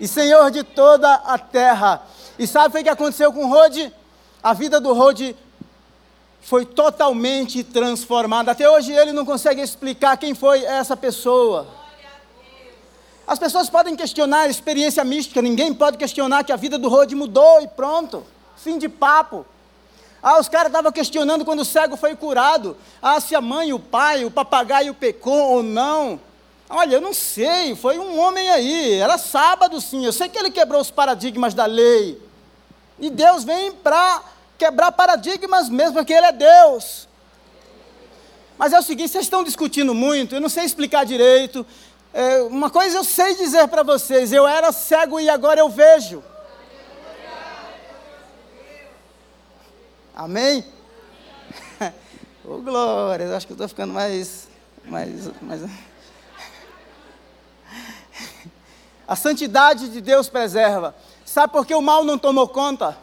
e 0.00 0.08
Senhor 0.08 0.50
de 0.50 0.62
toda 0.62 1.12
a 1.12 1.36
terra. 1.38 2.02
E 2.38 2.46
sabe 2.46 2.78
o 2.78 2.82
que 2.82 2.88
aconteceu 2.88 3.32
com 3.32 3.48
Rode? 3.48 3.92
A 4.42 4.54
vida 4.54 4.80
do 4.80 4.94
Rode 4.94 5.36
foi 6.40 6.64
totalmente 6.64 7.62
transformado. 7.62 8.48
Até 8.48 8.68
hoje 8.68 8.92
ele 8.92 9.12
não 9.12 9.24
consegue 9.24 9.60
explicar 9.60 10.16
quem 10.16 10.34
foi 10.34 10.64
essa 10.64 10.96
pessoa. 10.96 11.66
As 13.26 13.38
pessoas 13.38 13.70
podem 13.70 13.94
questionar 13.94 14.40
a 14.40 14.48
experiência 14.48 15.04
mística, 15.04 15.40
ninguém 15.40 15.72
pode 15.72 15.96
questionar 15.96 16.42
que 16.42 16.52
a 16.52 16.56
vida 16.56 16.76
do 16.76 16.88
Rode 16.88 17.14
mudou 17.14 17.60
e 17.60 17.68
pronto. 17.68 18.24
Fim 18.56 18.76
de 18.76 18.88
papo. 18.88 19.46
Ah, 20.22 20.38
os 20.38 20.48
caras 20.48 20.66
estavam 20.66 20.90
questionando 20.92 21.44
quando 21.44 21.60
o 21.60 21.64
cego 21.64 21.96
foi 21.96 22.14
curado. 22.16 22.76
Ah, 23.00 23.20
se 23.20 23.34
a 23.34 23.40
mãe, 23.40 23.72
o 23.72 23.78
pai, 23.78 24.24
o 24.24 24.30
papagaio 24.30 24.92
pecou 24.92 25.52
ou 25.52 25.62
não. 25.62 26.20
Olha, 26.68 26.96
eu 26.96 27.00
não 27.00 27.12
sei, 27.14 27.74
foi 27.74 27.98
um 27.98 28.18
homem 28.18 28.48
aí, 28.48 28.92
era 28.92 29.18
sábado 29.18 29.80
sim, 29.80 30.04
eu 30.04 30.12
sei 30.12 30.28
que 30.28 30.38
ele 30.38 30.52
quebrou 30.52 30.80
os 30.80 30.88
paradigmas 30.88 31.52
da 31.52 31.66
lei. 31.66 32.20
E 32.98 33.10
Deus 33.10 33.42
vem 33.42 33.72
para 33.72 34.22
quebrar 34.60 34.92
paradigmas 34.92 35.70
mesmo, 35.70 35.94
porque 35.94 36.12
Ele 36.12 36.26
é 36.26 36.32
Deus. 36.32 37.08
Mas 38.58 38.74
é 38.74 38.78
o 38.78 38.82
seguinte, 38.82 39.10
vocês 39.10 39.24
estão 39.24 39.42
discutindo 39.42 39.94
muito, 39.94 40.34
eu 40.34 40.40
não 40.40 40.50
sei 40.50 40.64
explicar 40.64 41.06
direito. 41.06 41.66
É, 42.12 42.42
uma 42.42 42.68
coisa 42.68 42.98
eu 42.98 43.04
sei 43.04 43.34
dizer 43.34 43.66
para 43.68 43.82
vocês: 43.82 44.34
eu 44.34 44.46
era 44.46 44.70
cego 44.70 45.18
e 45.18 45.30
agora 45.30 45.60
eu 45.60 45.70
vejo. 45.70 46.22
Amém? 50.14 50.62
Ô, 52.44 52.56
oh, 52.56 52.58
glória, 52.58 53.24
eu 53.24 53.34
acho 53.34 53.46
que 53.46 53.52
eu 53.52 53.54
estou 53.54 53.68
ficando 53.68 53.94
mais, 53.94 54.46
mais, 54.84 55.30
mais... 55.40 55.62
A 59.08 59.16
santidade 59.16 59.88
de 59.88 60.02
Deus 60.02 60.28
preserva. 60.28 60.94
Sabe 61.24 61.50
por 61.50 61.64
que 61.64 61.74
o 61.74 61.80
mal 61.80 62.04
não 62.04 62.18
tomou 62.18 62.46
conta? 62.46 62.98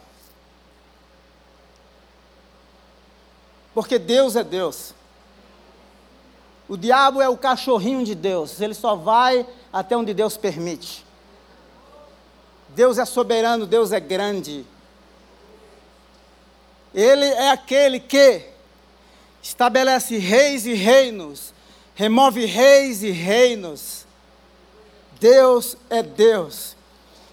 Porque 3.78 3.96
Deus 3.96 4.34
é 4.34 4.42
Deus. 4.42 4.92
O 6.68 6.76
diabo 6.76 7.22
é 7.22 7.28
o 7.28 7.36
cachorrinho 7.36 8.04
de 8.04 8.12
Deus, 8.12 8.60
ele 8.60 8.74
só 8.74 8.96
vai 8.96 9.46
até 9.72 9.96
onde 9.96 10.12
Deus 10.12 10.36
permite. 10.36 11.06
Deus 12.70 12.98
é 12.98 13.04
soberano, 13.04 13.68
Deus 13.68 13.92
é 13.92 14.00
grande. 14.00 14.66
Ele 16.92 17.24
é 17.24 17.50
aquele 17.50 18.00
que 18.00 18.46
estabelece 19.40 20.18
reis 20.18 20.66
e 20.66 20.74
reinos, 20.74 21.54
remove 21.94 22.46
reis 22.46 23.04
e 23.04 23.12
reinos. 23.12 24.04
Deus 25.20 25.76
é 25.88 26.02
Deus. 26.02 26.76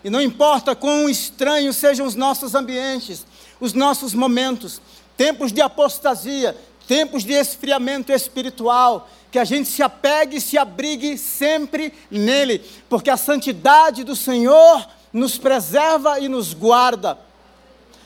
E 0.04 0.12
não 0.12 0.22
importa 0.22 0.76
quão 0.76 1.10
estranhos 1.10 1.76
sejam 1.76 2.06
os 2.06 2.14
nossos 2.14 2.54
ambientes, 2.54 3.26
os 3.60 3.74
nossos 3.74 4.14
momentos, 4.14 4.80
tempos 5.18 5.52
de 5.52 5.62
apostasia, 5.62 6.56
tempos 6.88 7.24
de 7.24 7.34
esfriamento 7.34 8.12
espiritual, 8.12 9.10
que 9.32 9.40
a 9.40 9.44
gente 9.44 9.70
se 9.70 9.84
apegue 9.84 10.38
e 10.38 10.42
se 10.42 10.58
abrigue 10.58 11.18
sempre 11.18 11.94
nele, 12.10 12.60
porque 12.90 13.10
a 13.10 13.18
santidade 13.18 14.04
do 14.04 14.16
Senhor 14.16 14.88
nos 15.12 15.38
preserva 15.38 16.20
e 16.20 16.28
nos 16.28 16.54
guarda. 16.54 17.18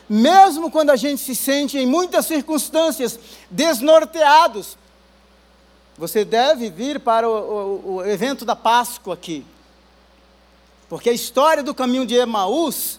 Mesmo 0.08 0.70
quando 0.70 0.90
a 0.90 0.96
gente 0.96 1.22
se 1.22 1.36
sente 1.36 1.78
em 1.78 1.86
muitas 1.86 2.26
circunstâncias 2.26 3.18
desnorteados, 3.48 4.76
você 5.96 6.24
deve 6.24 6.70
vir 6.70 6.98
para 6.98 7.28
o, 7.28 7.32
o, 7.32 7.94
o 7.96 8.06
evento 8.06 8.44
da 8.44 8.56
Páscoa 8.56 9.14
aqui, 9.14 9.44
porque 10.88 11.10
a 11.10 11.12
história 11.12 11.62
do 11.62 11.74
caminho 11.74 12.06
de 12.06 12.16
Emaús 12.16 12.98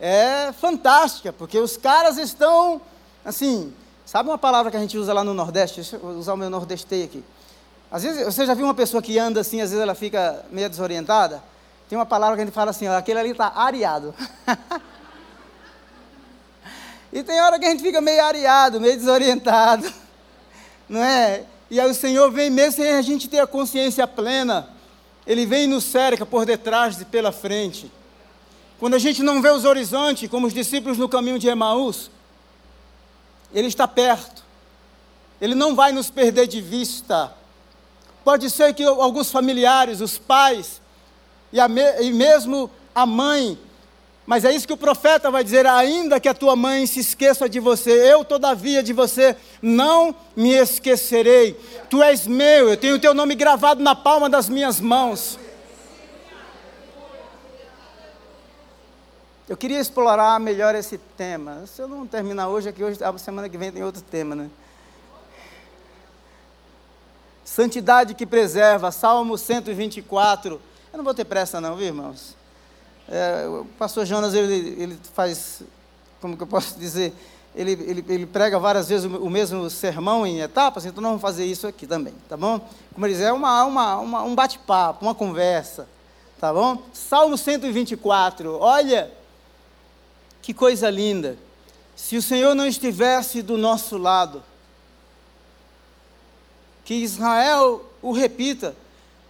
é 0.00 0.52
fantástica, 0.52 1.32
porque 1.32 1.58
os 1.58 1.76
caras 1.76 2.18
estão, 2.18 2.80
assim, 3.28 3.72
sabe 4.06 4.28
uma 4.28 4.38
palavra 4.38 4.70
que 4.70 4.76
a 4.76 4.80
gente 4.80 4.96
usa 4.96 5.12
lá 5.12 5.22
no 5.22 5.34
Nordeste? 5.34 5.82
Deixa 5.82 5.96
eu 5.96 6.08
usar 6.10 6.32
o 6.32 6.36
meu 6.36 6.48
nordestei 6.48 7.04
aqui. 7.04 7.22
Às 7.90 8.02
vezes, 8.02 8.24
você 8.24 8.46
já 8.46 8.54
viu 8.54 8.64
uma 8.64 8.74
pessoa 8.74 9.02
que 9.02 9.18
anda 9.18 9.40
assim, 9.40 9.60
às 9.60 9.70
vezes 9.70 9.82
ela 9.82 9.94
fica 9.94 10.44
meio 10.50 10.68
desorientada? 10.68 11.42
Tem 11.88 11.98
uma 11.98 12.06
palavra 12.06 12.36
que 12.36 12.42
a 12.42 12.44
gente 12.44 12.54
fala 12.54 12.70
assim, 12.70 12.88
ó, 12.88 12.96
aquele 12.96 13.18
ali 13.18 13.30
está 13.30 13.52
areado. 13.54 14.14
e 17.12 17.22
tem 17.22 17.40
hora 17.40 17.58
que 17.58 17.66
a 17.66 17.70
gente 17.70 17.82
fica 17.82 18.00
meio 18.00 18.22
areado, 18.22 18.80
meio 18.80 18.96
desorientado. 18.96 19.90
Não 20.88 21.02
é? 21.02 21.44
E 21.70 21.78
aí 21.78 21.90
o 21.90 21.94
Senhor 21.94 22.30
vem 22.30 22.50
mesmo 22.50 22.82
sem 22.82 22.92
a 22.92 23.02
gente 23.02 23.28
ter 23.28 23.40
a 23.40 23.46
consciência 23.46 24.06
plena. 24.06 24.68
Ele 25.26 25.44
vem 25.44 25.64
e 25.64 25.66
nos 25.66 25.84
cerca 25.84 26.24
por 26.24 26.46
detrás 26.46 27.00
e 27.00 27.04
pela 27.04 27.30
frente. 27.30 27.92
Quando 28.78 28.94
a 28.94 28.98
gente 28.98 29.22
não 29.22 29.42
vê 29.42 29.50
os 29.50 29.66
horizontes, 29.66 30.30
como 30.30 30.46
os 30.46 30.54
discípulos 30.54 30.96
no 30.96 31.08
caminho 31.08 31.38
de 31.38 31.48
Emaús, 31.48 32.10
Ele 33.52 33.68
está 33.68 33.86
perto. 33.88 34.44
Ele 35.40 35.54
não 35.54 35.74
vai 35.74 35.92
nos 35.92 36.10
perder 36.10 36.46
de 36.46 36.60
vista. 36.60 37.32
Pode 38.24 38.50
ser 38.50 38.74
que 38.74 38.84
alguns 38.84 39.30
familiares, 39.30 40.00
os 40.00 40.18
pais 40.18 40.80
e, 41.52 41.66
me, 41.68 42.02
e 42.02 42.12
mesmo 42.12 42.70
a 42.94 43.06
mãe, 43.06 43.58
mas 44.28 44.44
é 44.44 44.54
isso 44.54 44.66
que 44.66 44.72
o 44.74 44.76
profeta 44.76 45.30
vai 45.30 45.42
dizer: 45.42 45.64
ainda 45.64 46.20
que 46.20 46.28
a 46.28 46.34
tua 46.34 46.54
mãe 46.54 46.86
se 46.86 47.00
esqueça 47.00 47.48
de 47.48 47.58
você, 47.58 47.90
eu 48.12 48.22
todavia 48.22 48.82
de 48.82 48.92
você 48.92 49.34
não 49.62 50.14
me 50.36 50.50
esquecerei. 50.50 51.58
Tu 51.88 52.02
és 52.02 52.26
meu, 52.26 52.68
eu 52.68 52.76
tenho 52.76 52.96
o 52.96 52.98
teu 52.98 53.14
nome 53.14 53.34
gravado 53.34 53.82
na 53.82 53.94
palma 53.94 54.28
das 54.28 54.46
minhas 54.46 54.82
mãos. 54.82 55.38
Eu 59.48 59.56
queria 59.56 59.80
explorar 59.80 60.38
melhor 60.38 60.74
esse 60.74 60.98
tema. 60.98 61.66
Se 61.66 61.80
eu 61.80 61.88
não 61.88 62.06
terminar 62.06 62.48
hoje, 62.48 62.68
aqui 62.68 62.84
hoje, 62.84 63.02
a 63.02 63.16
semana 63.16 63.48
que 63.48 63.56
vem 63.56 63.72
tem 63.72 63.82
outro 63.82 64.02
tema, 64.02 64.34
né? 64.34 64.50
Santidade 67.42 68.12
que 68.12 68.26
preserva, 68.26 68.90
Salmo 68.92 69.38
124. 69.38 70.60
Eu 70.92 70.96
não 70.98 71.02
vou 71.02 71.14
ter 71.14 71.24
pressa 71.24 71.62
não, 71.62 71.76
viu, 71.76 71.86
irmãos? 71.86 72.36
É, 73.08 73.46
o 73.48 73.64
pastor 73.78 74.04
Jonas, 74.04 74.34
ele, 74.34 74.82
ele 74.82 74.98
faz, 75.14 75.62
como 76.20 76.36
que 76.36 76.42
eu 76.42 76.46
posso 76.46 76.78
dizer, 76.78 77.14
ele, 77.56 77.72
ele, 77.72 78.04
ele 78.06 78.26
prega 78.26 78.58
várias 78.58 78.90
vezes 78.90 79.10
o, 79.10 79.16
o, 79.16 79.30
mesmo 79.30 79.70
sermão 79.70 80.26
em 80.26 80.40
etapas, 80.40 80.84
então 80.84 81.00
nós 81.00 81.08
vamos 81.08 81.22
fazer 81.22 81.46
isso 81.46 81.66
aqui 81.66 81.86
também, 81.86 82.12
tá 82.28 82.36
bom? 82.36 82.60
Como 82.92 83.06
ele 83.06 83.14
diz, 83.14 83.22
é 83.22 83.32
uma, 83.32 83.64
uma, 83.64 83.96
uma 83.96 84.22
um 84.24 84.34
bate-papo, 84.34 85.06
uma 85.06 85.14
conversa, 85.14 85.88
tá 86.38 86.52
bom? 86.52 86.82
Salmo 86.92 87.38
124, 87.38 88.58
olha 88.60 89.10
que 90.48 90.54
coisa 90.54 90.88
linda. 90.88 91.36
Se 91.94 92.16
o 92.16 92.22
Senhor 92.22 92.54
não 92.54 92.66
estivesse 92.66 93.42
do 93.42 93.58
nosso 93.58 93.98
lado, 93.98 94.42
que 96.86 96.94
Israel 96.94 97.84
o 98.00 98.12
repita: 98.12 98.74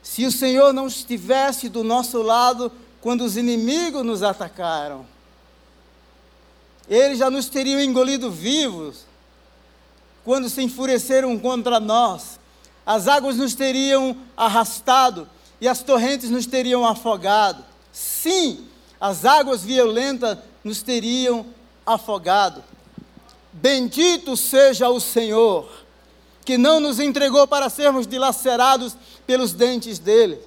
se 0.01 0.25
o 0.25 0.31
Senhor 0.31 0.73
não 0.73 0.87
estivesse 0.87 1.69
do 1.69 1.83
nosso 1.83 2.23
lado 2.23 2.71
quando 3.01 3.23
os 3.23 3.37
inimigos 3.37 4.07
nos 4.07 4.23
atacaram, 4.23 5.05
eles 6.89 7.19
já 7.19 7.29
nos 7.29 7.49
teriam 7.49 7.81
engolido 7.81 8.31
vivos 8.31 8.99
quando 10.25 10.49
se 10.49 10.63
enfureceram 10.63 11.37
contra 11.37 11.81
nós. 11.81 12.39
As 12.87 13.09
águas 13.09 13.35
nos 13.35 13.57
teriam 13.57 14.17
arrastado 14.37 15.29
e 15.61 15.67
as 15.67 15.83
torrentes 15.83 16.31
nos 16.31 16.47
teriam 16.47 16.87
afogado. 16.87 17.65
Sim, 17.93 18.69
as 19.01 19.25
águas 19.25 19.65
violentas 19.65 20.39
nos 20.65 20.83
teriam 20.83 21.47
afogado. 21.87 22.63
Bendito 23.53 24.37
seja 24.37 24.89
o 24.89 25.01
Senhor 25.01 25.69
que 26.45 26.57
não 26.57 26.81
nos 26.81 26.99
entregou 26.99 27.47
para 27.47 27.69
sermos 27.69 28.07
dilacerados 28.07 28.97
pelos 29.27 29.53
dentes 29.53 29.99
dele. 29.99 30.41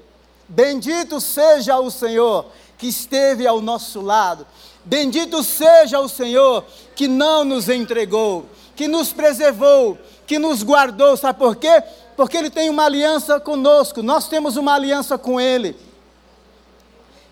Bendito 0.47 1.21
seja 1.21 1.78
o 1.80 1.91
Senhor 1.91 2.47
que 2.78 2.88
esteve 2.88 3.45
ao 3.45 3.62
nosso 3.62 4.02
lado. 4.02 4.47
Bendito 4.84 5.43
seja 5.43 6.00
o 6.00 6.10
Senhor 6.10 6.65
que 6.95 7.08
não 7.08 7.45
nos 7.45 7.69
entregou, 7.69 8.47
que 8.76 8.88
nos 8.88 9.13
preservou, 9.13 9.95
que 10.26 10.39
nos 10.39 10.63
guardou. 10.63 11.15
Sabe 11.15 11.38
por 11.38 11.56
quê? 11.56 11.84
Porque 12.17 12.38
Ele 12.38 12.50
tem 12.50 12.69
uma 12.69 12.86
aliança 12.86 13.39
conosco, 13.39 14.02
nós 14.02 14.28
temos 14.28 14.58
uma 14.58 14.74
aliança 14.74 15.17
com 15.17 15.39
Ele. 15.39 15.76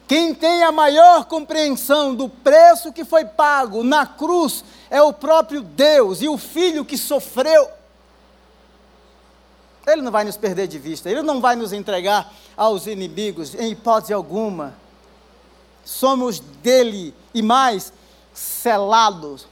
Quem 0.10 0.34
tem 0.34 0.64
a 0.64 0.72
maior 0.72 1.24
compreensão 1.24 2.14
do 2.14 2.28
preço 2.28 2.92
que 2.92 3.06
foi 3.06 3.24
pago 3.24 3.82
na 3.82 4.06
cruz 4.06 4.66
é 4.90 5.02
o 5.02 5.14
próprio 5.14 5.62
Deus 5.62 6.22
e 6.22 6.28
o 6.28 6.38
Filho 6.38 6.84
que 6.84 6.98
sofreu 6.98 7.80
ele 9.92 10.02
não 10.02 10.12
vai 10.12 10.24
nos 10.24 10.38
perder 10.38 10.68
de 10.68 10.78
vista, 10.78 11.10
Ele 11.10 11.22
não 11.22 11.42
vai 11.42 11.56
nos 11.56 11.74
entregar 11.74 12.32
aos 12.56 12.88
inimigos, 12.88 13.56
em 13.56 13.72
hipótese 13.72 14.14
alguma. 14.14 14.74
Somos 15.84 16.40
dele 16.40 17.14
e 17.34 17.42
mais, 17.42 17.92
selados. 18.34 19.48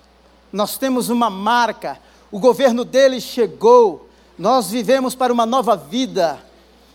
Nós 0.52 0.78
temos 0.78 1.10
uma 1.10 1.30
marca, 1.30 2.00
o 2.32 2.40
governo 2.40 2.86
dele 2.86 3.20
chegou, 3.20 4.08
nós 4.38 4.70
vivemos 4.70 5.16
para 5.16 5.34
uma 5.34 5.46
nova 5.46 5.76
vida. 5.76 6.40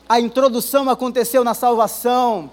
A 0.08 0.20
introdução 0.20 0.88
aconteceu 0.88 1.42
na 1.42 1.54
salvação. 1.54 2.50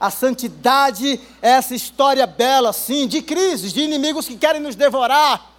A 0.00 0.10
santidade 0.10 1.20
é 1.40 1.50
essa 1.50 1.74
história 1.74 2.26
bela, 2.26 2.72
sim, 2.72 3.06
de 3.06 3.22
crises, 3.22 3.72
de 3.72 3.80
inimigos 3.80 4.26
que 4.26 4.36
querem 4.36 4.60
nos 4.60 4.74
devorar. 4.74 5.52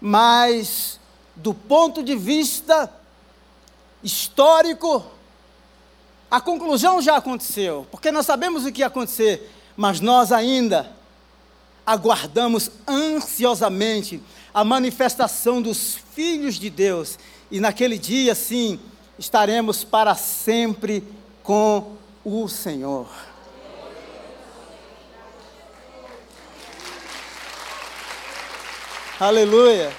Mas, 0.00 0.98
do 1.34 1.54
ponto 1.54 2.02
de 2.02 2.16
vista 2.16 2.92
histórico, 4.02 5.04
a 6.30 6.40
conclusão 6.40 7.00
já 7.00 7.16
aconteceu, 7.16 7.86
porque 7.90 8.12
nós 8.12 8.26
sabemos 8.26 8.64
o 8.64 8.72
que 8.72 8.80
ia 8.80 8.86
acontecer, 8.86 9.50
mas 9.76 10.00
nós 10.00 10.30
ainda 10.30 10.90
aguardamos 11.86 12.70
ansiosamente 12.86 14.22
a 14.52 14.62
manifestação 14.62 15.62
dos 15.62 15.96
filhos 16.14 16.56
de 16.56 16.68
Deus, 16.68 17.18
e 17.50 17.60
naquele 17.60 17.96
dia, 17.96 18.34
sim, 18.34 18.78
estaremos 19.18 19.84
para 19.84 20.14
sempre 20.14 21.02
com 21.42 21.97
o 22.28 22.48
Senhor. 22.48 23.08
Aleluia. 29.18 29.92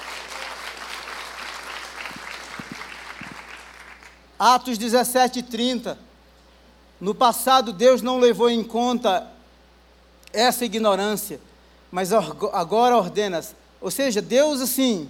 Atos 4.38 4.78
17, 4.78 5.44
30. 5.44 5.98
No 7.02 7.14
passado, 7.16 7.74
Deus 7.74 8.02
não 8.02 8.20
levou 8.20 8.50
em 8.50 8.64
conta 8.64 9.30
essa 10.32 10.64
ignorância, 10.64 11.42
mas 11.92 12.14
agora 12.14 12.96
ordena. 12.96 13.44
Ou 13.82 13.90
seja, 13.90 14.22
Deus, 14.22 14.62
assim, 14.62 15.10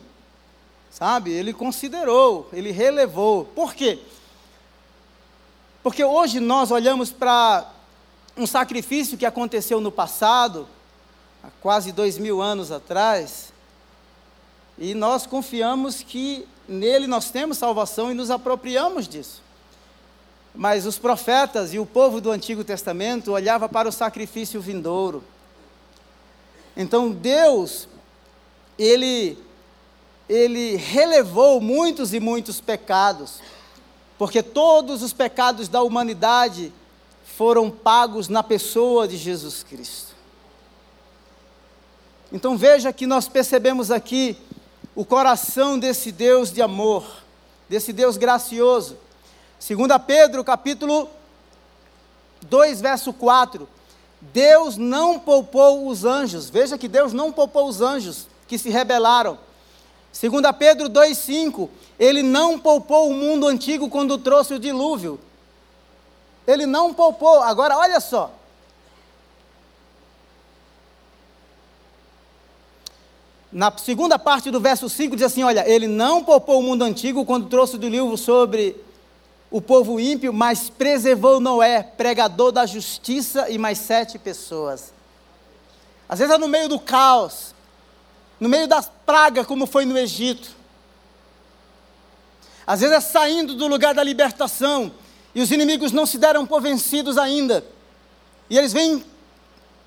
Sabe? 0.92 1.32
Ele 1.32 1.54
considerou, 1.54 2.50
ele 2.52 2.72
relevou. 2.72 3.46
Por 3.46 3.74
quê? 3.74 4.00
Porque 5.82 6.04
hoje 6.04 6.40
nós 6.40 6.72
olhamos 6.72 7.12
para 7.12 7.70
um 8.36 8.46
sacrifício 8.46 9.18
que 9.18 9.26
aconteceu 9.26 9.80
no 9.80 9.92
passado, 9.92 10.68
há 11.44 11.50
quase 11.62 11.92
dois 11.92 12.18
mil 12.18 12.42
anos 12.42 12.72
atrás, 12.72 13.54
e 14.78 14.94
nós 14.94 15.26
confiamos 15.26 16.02
que 16.02 16.48
nele 16.68 17.08
nós 17.08 17.30
temos 17.32 17.58
salvação 17.58 18.12
e 18.12 18.14
nos 18.14 18.30
apropriamos 18.32 19.08
disso. 19.08 19.42
Mas 20.56 20.86
os 20.86 20.98
profetas 20.98 21.74
e 21.74 21.80
o 21.80 21.86
povo 21.86 22.20
do 22.20 22.32
Antigo 22.32 22.64
Testamento 22.64 23.32
olhava 23.32 23.68
para 23.68 23.88
o 23.88 23.92
sacrifício 23.92 24.60
vindouro. 24.62 25.24
Então 26.76 27.12
Deus, 27.12 27.88
ele 28.78 29.38
ele 30.30 30.76
relevou 30.76 31.60
muitos 31.60 32.14
e 32.14 32.20
muitos 32.20 32.62
pecados, 32.62 33.42
porque 34.20 34.44
todos 34.44 35.02
os 35.02 35.14
pecados 35.14 35.70
da 35.70 35.82
humanidade 35.82 36.74
foram 37.38 37.72
pagos 37.72 38.28
na 38.28 38.44
pessoa 38.44 39.08
de 39.08 39.16
Jesus 39.16 39.64
Cristo. 39.64 40.14
Então 42.30 42.58
veja 42.58 42.92
que 42.92 43.08
nós 43.08 43.30
percebemos 43.30 43.90
aqui 43.90 44.36
o 44.94 45.06
coração 45.06 45.80
desse 45.80 46.12
Deus 46.12 46.52
de 46.52 46.62
amor, 46.62 47.06
desse 47.70 47.94
Deus 47.94 48.18
gracioso. 48.18 48.98
2 49.66 49.80
Pedro, 50.06 50.44
capítulo 50.44 51.10
2, 52.42 52.82
verso 52.82 53.14
4. 53.14 53.70
Deus 54.20 54.76
não 54.76 55.18
poupou 55.18 55.88
os 55.88 56.04
anjos. 56.04 56.50
Veja 56.50 56.78
que 56.78 56.90
Deus 56.90 57.14
não 57.14 57.32
poupou 57.32 57.70
os 57.70 57.80
anjos 57.80 58.28
que 58.50 58.58
se 58.58 58.70
rebelaram. 58.70 59.40
2 60.12 60.42
Pedro 60.58 60.90
2,5, 60.90 61.70
ele 62.00 62.24
não 62.24 62.60
poupou 62.60 63.10
o 63.10 63.14
mundo 63.14 63.48
antigo 63.48 63.90
quando 63.90 64.18
trouxe 64.18 64.54
o 64.54 64.60
dilúvio. 64.60 65.20
Ele 66.48 66.66
não 66.66 66.94
poupou. 66.94 67.42
Agora, 67.44 67.78
olha 67.78 68.00
só. 68.00 68.32
Na 73.52 73.76
segunda 73.78 74.20
parte 74.20 74.52
do 74.52 74.60
verso 74.60 74.88
5 74.88 75.16
diz 75.16 75.26
assim: 75.26 75.44
Olha, 75.44 75.68
ele 75.68 75.88
não 75.88 76.24
poupou 76.24 76.60
o 76.60 76.64
mundo 76.64 76.84
antigo 76.84 77.26
quando 77.26 77.48
trouxe 77.48 77.76
o 77.76 77.80
dilúvio 77.80 78.18
sobre 78.18 78.76
o 79.52 79.60
povo 79.60 80.00
ímpio, 80.00 80.32
mas 80.32 80.70
preservou 80.70 81.40
Noé, 81.40 81.82
pregador 81.82 82.52
da 82.52 82.66
justiça, 82.66 83.50
e 83.50 83.58
mais 83.58 83.80
sete 83.80 84.20
pessoas. 84.20 84.94
Às 86.08 86.20
vezes 86.20 86.34
é 86.34 86.38
no 86.38 86.48
meio 86.48 86.70
do 86.70 86.80
caos, 86.80 87.56
no 88.40 88.48
meio 88.48 88.68
das 88.68 88.90
pragas, 89.06 89.46
como 89.46 89.66
foi 89.66 89.86
no 89.86 89.98
Egito. 89.98 90.50
Às 92.66 92.82
vezes 92.82 92.96
é 92.96 93.02
saindo 93.02 93.56
do 93.56 93.68
lugar 93.68 93.94
da 93.94 94.04
libertação, 94.04 94.92
e 95.34 95.42
os 95.42 95.52
inimigos 95.52 95.92
não 95.92 96.06
se 96.06 96.18
deram 96.18 96.46
por 96.46 96.62
vencidos 96.62 97.18
ainda, 97.18 97.66
e 98.50 98.58
eles 98.58 98.74
vêm 98.74 99.04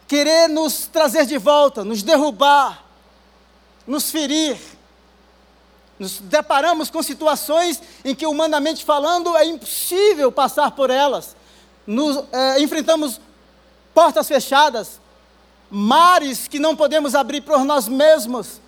querer 0.06 0.48
nos 0.48 0.86
trazer 0.86 1.24
de 1.26 1.38
volta, 1.38 1.84
nos 1.84 2.02
derrubar, 2.02 2.84
nos 3.86 4.10
ferir. 4.10 4.58
Nos 5.98 6.18
deparamos 6.18 6.90
com 6.90 7.02
situações 7.02 7.80
em 8.04 8.14
que, 8.14 8.26
humanamente 8.26 8.84
falando, 8.84 9.36
é 9.36 9.44
impossível 9.44 10.32
passar 10.32 10.72
por 10.72 10.90
elas. 10.90 11.36
Nos, 11.86 12.24
é, 12.32 12.60
enfrentamos 12.60 13.20
portas 13.94 14.26
fechadas, 14.26 15.00
mares 15.72 16.46
que 16.46 16.58
não 16.58 16.76
podemos 16.76 17.14
abrir 17.14 17.40
por 17.40 17.64
nós 17.64 17.88
mesmos. 17.88 18.60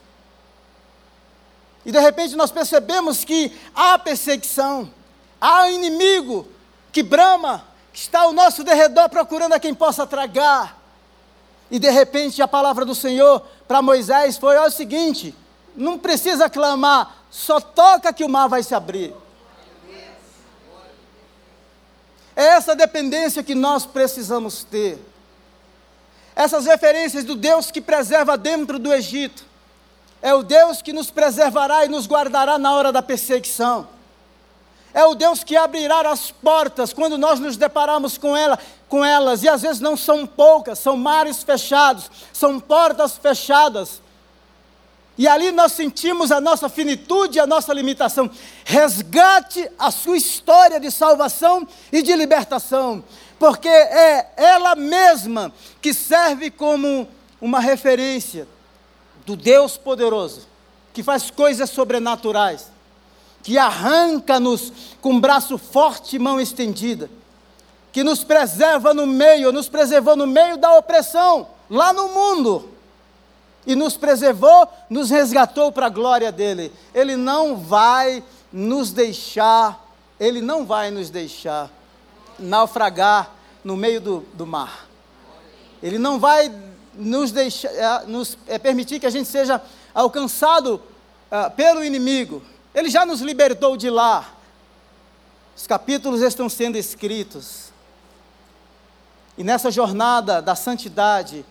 E 1.84 1.92
de 1.92 2.00
repente 2.00 2.34
nós 2.34 2.50
percebemos 2.50 3.24
que 3.24 3.52
há 3.74 3.98
perseguição, 3.98 4.90
há 5.38 5.64
um 5.64 5.70
inimigo 5.70 6.48
que 6.90 7.02
brama, 7.02 7.62
que 7.92 7.98
está 7.98 8.22
ao 8.22 8.32
nosso 8.32 8.64
derredor 8.64 9.10
procurando 9.10 9.52
a 9.52 9.60
quem 9.60 9.74
possa 9.74 10.06
tragar. 10.06 10.80
E 11.70 11.78
de 11.78 11.90
repente 11.90 12.40
a 12.40 12.48
palavra 12.48 12.86
do 12.86 12.94
Senhor 12.94 13.46
para 13.68 13.82
Moisés 13.82 14.38
foi: 14.38 14.56
o 14.56 14.70
seguinte, 14.70 15.34
não 15.76 15.98
precisa 15.98 16.48
clamar, 16.48 17.16
só 17.30 17.60
toca 17.60 18.14
que 18.14 18.24
o 18.24 18.28
mar 18.30 18.48
vai 18.48 18.62
se 18.62 18.74
abrir. 18.74 19.14
É 22.34 22.46
essa 22.46 22.74
dependência 22.74 23.42
que 23.42 23.54
nós 23.54 23.84
precisamos 23.84 24.64
ter 24.64 25.13
essas 26.36 26.66
referências 26.66 27.24
do 27.24 27.34
Deus 27.34 27.70
que 27.70 27.80
preserva 27.80 28.36
dentro 28.36 28.78
do 28.78 28.92
Egito. 28.92 29.44
É 30.20 30.34
o 30.34 30.42
Deus 30.42 30.82
que 30.82 30.92
nos 30.92 31.10
preservará 31.10 31.84
e 31.84 31.88
nos 31.88 32.06
guardará 32.06 32.58
na 32.58 32.74
hora 32.74 32.90
da 32.90 33.02
perseguição. 33.02 33.86
É 34.92 35.04
o 35.04 35.14
Deus 35.14 35.44
que 35.44 35.56
abrirá 35.56 36.08
as 36.10 36.30
portas 36.30 36.92
quando 36.92 37.18
nós 37.18 37.40
nos 37.40 37.56
deparamos 37.56 38.16
com, 38.16 38.36
ela, 38.36 38.58
com 38.88 39.04
elas. 39.04 39.42
E 39.42 39.48
às 39.48 39.62
vezes 39.62 39.80
não 39.80 39.96
são 39.96 40.26
poucas, 40.26 40.78
são 40.78 40.96
mares 40.96 41.42
fechados, 41.42 42.10
são 42.32 42.58
portas 42.58 43.16
fechadas. 43.18 44.00
E 45.18 45.28
ali 45.28 45.52
nós 45.52 45.72
sentimos 45.72 46.32
a 46.32 46.40
nossa 46.40 46.68
finitude, 46.68 47.38
a 47.38 47.46
nossa 47.46 47.72
limitação. 47.72 48.30
Resgate 48.64 49.68
a 49.78 49.90
sua 49.90 50.16
história 50.16 50.80
de 50.80 50.90
salvação 50.90 51.66
e 51.92 52.02
de 52.02 52.14
libertação 52.16 53.04
porque 53.38 53.68
é 53.68 54.32
ela 54.36 54.74
mesma 54.74 55.52
que 55.80 55.92
serve 55.92 56.50
como 56.50 57.08
uma 57.40 57.60
referência 57.60 58.46
do 59.26 59.36
Deus 59.36 59.76
poderoso, 59.76 60.46
que 60.92 61.02
faz 61.02 61.30
coisas 61.30 61.70
sobrenaturais, 61.70 62.70
que 63.42 63.58
arranca-nos 63.58 64.72
com 65.00 65.20
braço 65.20 65.58
forte 65.58 66.16
e 66.16 66.18
mão 66.18 66.40
estendida, 66.40 67.10
que 67.92 68.02
nos 68.02 68.24
preserva 68.24 68.94
no 68.94 69.06
meio, 69.06 69.52
nos 69.52 69.68
preservou 69.68 70.16
no 70.16 70.26
meio 70.26 70.56
da 70.56 70.76
opressão, 70.76 71.48
lá 71.68 71.92
no 71.92 72.08
mundo, 72.08 72.70
e 73.66 73.74
nos 73.74 73.96
preservou, 73.96 74.68
nos 74.90 75.10
resgatou 75.10 75.72
para 75.72 75.86
a 75.86 75.90
glória 75.90 76.30
dele. 76.30 76.70
Ele 76.94 77.16
não 77.16 77.56
vai 77.56 78.22
nos 78.52 78.92
deixar, 78.92 79.82
ele 80.20 80.42
não 80.42 80.66
vai 80.66 80.90
nos 80.90 81.08
deixar 81.08 81.70
naufragar 82.38 83.30
no 83.62 83.76
meio 83.76 84.00
do, 84.00 84.20
do 84.34 84.46
mar. 84.46 84.86
Ele 85.82 85.98
não 85.98 86.18
vai 86.18 86.52
nos 86.94 87.32
deixar, 87.32 87.68
é, 87.68 88.06
nos 88.06 88.38
é, 88.46 88.58
permitir 88.58 89.00
que 89.00 89.06
a 89.06 89.10
gente 89.10 89.28
seja 89.28 89.60
alcançado 89.94 90.76
uh, 91.30 91.50
pelo 91.56 91.84
inimigo. 91.84 92.42
Ele 92.74 92.88
já 92.88 93.04
nos 93.04 93.20
libertou 93.20 93.76
de 93.76 93.90
lá. 93.90 94.32
Os 95.56 95.66
capítulos 95.66 96.20
estão 96.20 96.48
sendo 96.48 96.76
escritos. 96.76 97.72
E 99.36 99.44
nessa 99.44 99.70
jornada 99.70 100.40
da 100.40 100.54
santidade, 100.54 101.44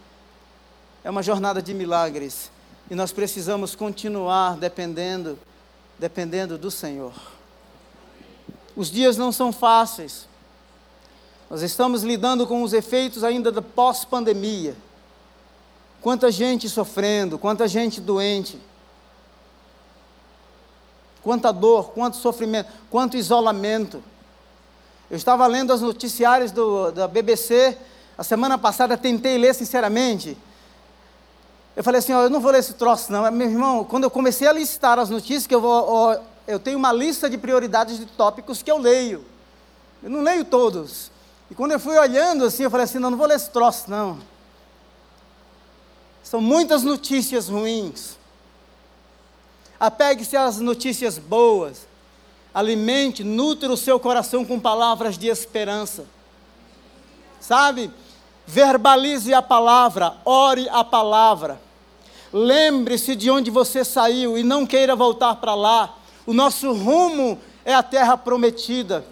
é 1.03 1.09
uma 1.09 1.23
jornada 1.23 1.61
de 1.61 1.73
milagres. 1.73 2.51
E 2.89 2.95
nós 2.95 3.11
precisamos 3.11 3.75
continuar 3.75 4.57
dependendo, 4.57 5.37
dependendo 5.97 6.57
do 6.57 6.69
Senhor. 6.69 7.13
Os 8.75 8.89
dias 8.89 9.17
não 9.17 9.31
são 9.31 9.51
fáceis. 9.51 10.27
Nós 11.53 11.61
estamos 11.61 12.01
lidando 12.01 12.47
com 12.47 12.63
os 12.63 12.73
efeitos 12.73 13.23
ainda 13.23 13.51
da 13.51 13.61
pós-pandemia. 13.61 14.75
Quanta 16.01 16.31
gente 16.31 16.67
sofrendo, 16.67 17.37
quanta 17.37 17.67
gente 17.67 18.01
doente. 18.01 18.59
Quanta 21.21 21.51
dor, 21.53 21.91
quanto 21.91 22.17
sofrimento, 22.17 22.71
quanto 22.89 23.17
isolamento. 23.17 24.03
Eu 25.11 25.15
estava 25.15 25.45
lendo 25.45 25.71
os 25.71 25.81
noticiários 25.81 26.51
do, 26.51 26.91
da 26.91 27.07
BBC, 27.07 27.77
a 28.17 28.23
semana 28.23 28.57
passada 28.57 28.97
tentei 28.97 29.37
ler 29.37 29.53
sinceramente. 29.53 30.35
Eu 31.75 31.83
falei 31.83 31.99
assim, 31.99 32.13
ó, 32.13 32.23
eu 32.23 32.31
não 32.31 32.39
vou 32.39 32.51
ler 32.51 32.61
esse 32.61 32.73
troço 32.73 33.11
não. 33.11 33.31
Meu 33.31 33.47
irmão, 33.47 33.83
quando 33.83 34.05
eu 34.05 34.09
comecei 34.09 34.47
a 34.47 34.53
listar 34.53 34.97
as 34.97 35.11
notícias, 35.11 35.45
que 35.45 35.53
eu 35.53 35.61
vou, 35.61 35.85
ó, 35.87 36.17
eu 36.47 36.59
tenho 36.59 36.79
uma 36.79 36.91
lista 36.91 37.29
de 37.29 37.37
prioridades 37.37 37.99
de 37.99 38.07
tópicos 38.07 38.63
que 38.63 38.71
eu 38.71 38.79
leio. 38.79 39.23
Eu 40.01 40.09
não 40.09 40.23
leio 40.23 40.43
todos. 40.43 41.12
E 41.49 41.55
quando 41.55 41.71
eu 41.71 41.79
fui 41.79 41.97
olhando 41.97 42.45
assim, 42.45 42.63
eu 42.63 42.71
falei 42.71 42.85
assim: 42.85 42.99
não, 42.99 43.11
não 43.11 43.17
vou 43.17 43.27
ler 43.27 43.35
esse 43.35 43.49
troço, 43.49 43.89
não. 43.89 44.19
São 46.23 46.41
muitas 46.41 46.83
notícias 46.83 47.49
ruins. 47.49 48.17
Apegue-se 49.79 50.37
às 50.37 50.59
notícias 50.59 51.17
boas. 51.17 51.85
Alimente, 52.53 53.23
nutre 53.23 53.67
o 53.67 53.77
seu 53.77 53.99
coração 53.99 54.45
com 54.45 54.59
palavras 54.59 55.17
de 55.17 55.27
esperança. 55.27 56.05
Sabe? 57.39 57.91
Verbalize 58.45 59.33
a 59.33 59.41
palavra, 59.41 60.15
ore 60.23 60.69
a 60.69 60.83
palavra. 60.83 61.59
Lembre-se 62.31 63.15
de 63.15 63.29
onde 63.29 63.51
você 63.51 63.83
saiu 63.83 64.37
e 64.37 64.43
não 64.43 64.65
queira 64.65 64.95
voltar 64.95 65.35
para 65.35 65.53
lá. 65.53 65.97
O 66.25 66.33
nosso 66.33 66.71
rumo 66.73 67.39
é 67.65 67.73
a 67.73 67.83
terra 67.83 68.17
prometida 68.17 69.05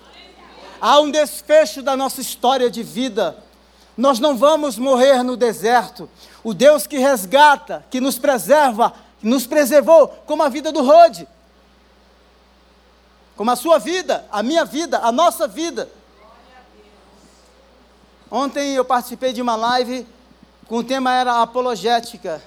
há 0.82 1.00
um 1.00 1.12
desfecho 1.12 1.84
da 1.84 1.96
nossa 1.96 2.20
história 2.20 2.70
de 2.70 2.82
vida. 2.82 3.38
Nós 3.96 4.20
não 4.20 4.36
vamos 4.36 4.80
morrer 4.80 5.22
no 5.22 5.38
deserto. 5.38 6.10
O 6.44 6.54
Deus 6.54 6.88
que 6.88 6.98
resgata, 6.98 7.86
que 7.92 8.02
nos 8.02 8.18
preserva, 8.18 8.92
nos 9.22 9.46
preservou, 9.46 10.08
como 10.26 10.42
a 10.42 10.50
vida 10.50 10.72
do 10.72 10.84
Rode. 10.84 11.28
como 13.36 13.50
a 13.50 13.56
sua 13.56 13.80
vida, 13.80 14.26
a 14.32 14.44
minha 14.44 14.64
vida, 14.64 15.00
a 15.00 15.12
nossa 15.12 15.48
vida. 15.48 15.90
Ontem 18.30 18.76
eu 18.76 18.86
participei 18.86 19.34
de 19.34 19.42
uma 19.42 19.56
live 19.56 20.06
com 20.68 20.78
o 20.78 20.84
tema 20.84 21.14
era 21.14 21.42
apologética. 21.42 22.42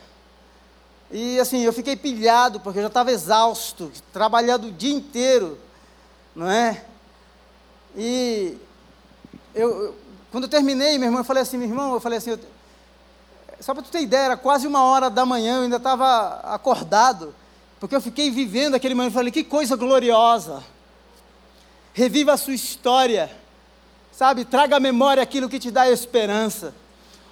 E 1.11 1.39
assim, 1.41 1.63
eu 1.63 1.73
fiquei 1.73 1.97
pilhado, 1.97 2.61
porque 2.61 2.79
eu 2.79 2.83
já 2.83 2.89
estava 2.89 3.11
exausto, 3.11 3.91
trabalhando 4.13 4.69
o 4.69 4.73
dia 4.73 4.95
inteiro, 4.95 5.59
não 6.35 6.49
é? 6.49 6.85
E 7.97 8.57
eu, 9.55 9.95
quando 10.31 10.45
eu 10.45 10.51
terminei, 10.51 10.99
meu 10.99 11.07
irmão, 11.07 11.21
eu 11.21 11.25
falei 11.25 11.43
assim, 11.43 11.57
meu 11.57 11.69
irmão, 11.69 11.95
eu 11.95 12.01
falei 12.01 12.19
assim, 12.19 12.31
eu, 12.31 12.41
só 13.61 13.73
para 13.73 13.83
tu 13.83 13.91
ter 13.91 14.01
ideia, 14.01 14.25
era 14.25 14.37
quase 14.37 14.67
uma 14.67 14.83
hora 14.83 15.09
da 15.09 15.25
manhã, 15.25 15.59
eu 15.59 15.63
ainda 15.63 15.77
estava 15.77 16.41
acordado, 16.43 17.35
porque 17.79 17.95
eu 17.95 18.01
fiquei 18.01 18.31
vivendo 18.31 18.75
aquele 18.75 18.95
momento, 18.95 19.13
eu 19.13 19.15
falei, 19.15 19.33
que 19.33 19.45
coisa 19.45 19.77
gloriosa. 19.77 20.63
Reviva 21.93 22.33
a 22.33 22.37
sua 22.37 22.55
história, 22.55 23.31
sabe? 24.11 24.45
Traga 24.45 24.77
à 24.77 24.81
memória 24.81 25.23
aquilo 25.23 25.49
que 25.49 25.61
te 25.61 25.71
dá 25.71 25.89
esperança. 25.89 26.75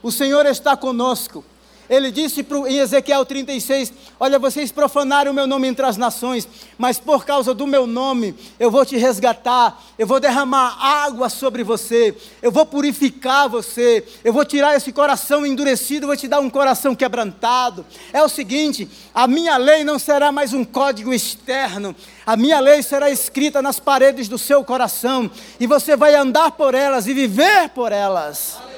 O 0.02 0.12
Senhor 0.12 0.46
está 0.46 0.76
conosco. 0.76 1.44
Ele 1.90 2.10
disse 2.10 2.46
em 2.68 2.78
Ezequiel 2.78 3.24
36: 3.24 3.92
Olha, 4.18 4.38
vocês 4.38 4.70
profanaram 4.70 5.32
o 5.32 5.34
meu 5.34 5.46
nome 5.46 5.68
entre 5.68 5.84
as 5.84 5.96
nações, 5.96 6.48
mas 6.78 6.98
por 6.98 7.24
causa 7.24 7.52
do 7.52 7.66
meu 7.66 7.86
nome 7.86 8.34
eu 8.58 8.70
vou 8.70 8.84
te 8.84 8.96
resgatar, 8.96 9.82
eu 9.98 10.06
vou 10.06 10.20
derramar 10.20 10.78
água 10.80 11.28
sobre 11.28 11.62
você, 11.62 12.16
eu 12.40 12.52
vou 12.52 12.64
purificar 12.64 13.48
você, 13.48 14.04
eu 14.24 14.32
vou 14.32 14.44
tirar 14.44 14.76
esse 14.76 14.92
coração 14.92 15.44
endurecido, 15.44 16.06
vou 16.06 16.16
te 16.16 16.28
dar 16.28 16.40
um 16.40 16.48
coração 16.48 16.94
quebrantado. 16.94 17.84
É 18.12 18.22
o 18.22 18.28
seguinte: 18.28 18.88
a 19.14 19.26
minha 19.26 19.56
lei 19.56 19.84
não 19.84 19.98
será 19.98 20.32
mais 20.32 20.52
um 20.52 20.64
código 20.64 21.12
externo, 21.12 21.94
a 22.24 22.36
minha 22.36 22.60
lei 22.60 22.82
será 22.82 23.10
escrita 23.10 23.60
nas 23.60 23.78
paredes 23.80 24.28
do 24.28 24.38
seu 24.38 24.64
coração, 24.64 25.30
e 25.58 25.66
você 25.66 25.96
vai 25.96 26.14
andar 26.14 26.52
por 26.52 26.74
elas 26.74 27.06
e 27.06 27.12
viver 27.12 27.68
por 27.70 27.92
elas. 27.92 28.71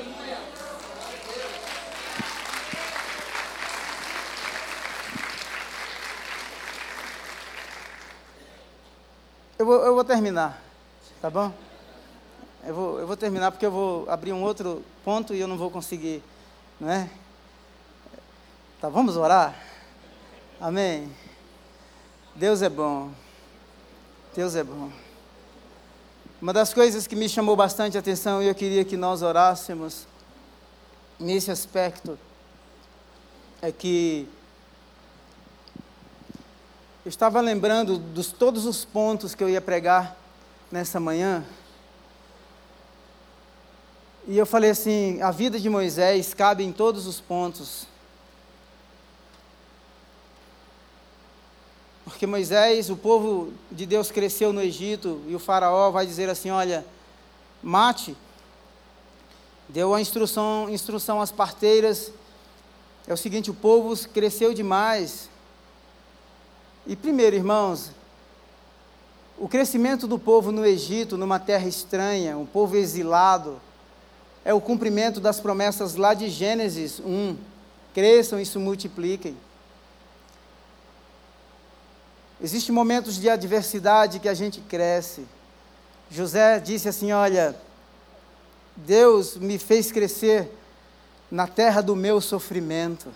Eu 9.65 9.67
vou, 9.67 9.83
eu 9.83 9.95
vou 9.95 10.05
terminar, 10.05 10.63
tá 11.23 11.31
bom? 11.31 11.51
Eu 12.67 12.75
vou, 12.75 13.01
eu 13.01 13.07
vou 13.07 13.17
terminar 13.17 13.51
porque 13.51 13.65
eu 13.65 13.71
vou 13.71 14.05
abrir 14.11 14.31
um 14.31 14.43
outro 14.43 14.85
ponto 15.03 15.33
e 15.33 15.41
eu 15.41 15.49
não 15.49 15.57
vou 15.57 15.71
conseguir, 15.71 16.23
não 16.79 16.91
é? 16.91 17.09
Tá, 18.79 18.91
vamos 18.91 19.17
orar? 19.17 19.59
Amém? 20.61 21.11
Deus 22.35 22.61
é 22.61 22.69
bom. 22.69 23.11
Deus 24.37 24.55
é 24.55 24.63
bom. 24.63 24.93
Uma 26.43 26.53
das 26.53 26.75
coisas 26.75 27.07
que 27.07 27.17
me 27.17 27.27
chamou 27.27 27.57
bastante 27.57 27.97
atenção 27.97 28.43
e 28.43 28.49
eu 28.49 28.55
queria 28.55 28.85
que 28.85 28.99
nós 28.99 29.23
orássemos 29.23 30.07
nesse 31.19 31.51
aspecto 31.51 32.19
é 33.63 33.73
que 33.73 34.29
eu 37.05 37.11
estava 37.11 37.39
lembrando 37.43 37.99
dos 37.99 38.33
todos 38.33 38.65
os 38.65 38.83
pontos 38.83 39.35
que 39.35 39.45
eu 39.45 39.49
ia 39.49 39.61
pregar 39.61 40.17
nessa 40.73 40.99
manhã. 40.99 41.45
E 44.27 44.39
eu 44.39 44.47
falei 44.47 44.71
assim: 44.71 45.21
a 45.21 45.31
vida 45.31 45.61
de 45.61 45.69
Moisés 45.69 46.33
cabe 46.33 46.65
em 46.65 46.73
todos 46.73 47.07
os 47.07 47.21
pontos. 47.21 47.87
Porque 52.05 52.27
Moisés, 52.27 52.89
o 52.89 52.97
povo 52.97 53.53
de 53.71 53.85
Deus 53.85 54.11
cresceu 54.11 54.51
no 54.51 54.63
Egito 54.63 55.21
e 55.27 55.35
o 55.35 55.39
Faraó 55.39 55.91
vai 55.91 56.07
dizer 56.07 56.31
assim: 56.31 56.51
olha, 56.51 56.87
mate. 57.63 58.17
Deu 59.69 59.95
a 59.95 60.01
instrução, 60.01 60.71
instrução 60.71 61.21
às 61.21 61.31
parteiras. 61.31 62.11
É 63.07 63.13
o 63.13 63.17
seguinte: 63.17 63.51
o 63.51 63.55
povo 63.55 63.95
cresceu 64.09 64.55
demais. 64.55 65.34
E 66.87 66.95
primeiro, 66.95 67.35
irmãos, 67.35 67.91
o 69.39 69.49
crescimento 69.49 70.07
do 70.07 70.19
povo 70.19 70.53
no 70.53 70.65
Egito, 70.67 71.17
numa 71.17 71.39
terra 71.39 71.67
estranha, 71.67 72.37
um 72.37 72.45
povo 72.45 72.77
exilado, 72.77 73.61
é 74.45 74.53
o 74.53 74.61
cumprimento 74.61 75.19
das 75.21 75.41
promessas 75.41 75.95
lá 75.95 76.13
de 76.13 76.29
Gênesis 76.29 77.01
1. 77.01 77.37
Cresçam 77.95 78.39
e 78.39 78.45
se 78.45 78.59
multipliquem. 78.59 79.37
Existem 82.41 82.75
momentos 82.75 83.17
de 83.17 83.31
adversidade 83.31 84.21
que 84.21 84.29
a 84.29 84.35
gente 84.35 84.61
cresce. 84.61 85.27
José 86.11 86.61
disse 86.61 86.89
assim: 86.89 87.13
Olha, 87.13 87.57
Deus 88.77 89.37
me 89.37 89.59
fez 89.59 89.91
crescer 89.91 90.51
na 91.31 91.47
terra 91.47 91.81
do 91.81 91.97
meu 91.97 92.21
sofrimento. 92.21 93.11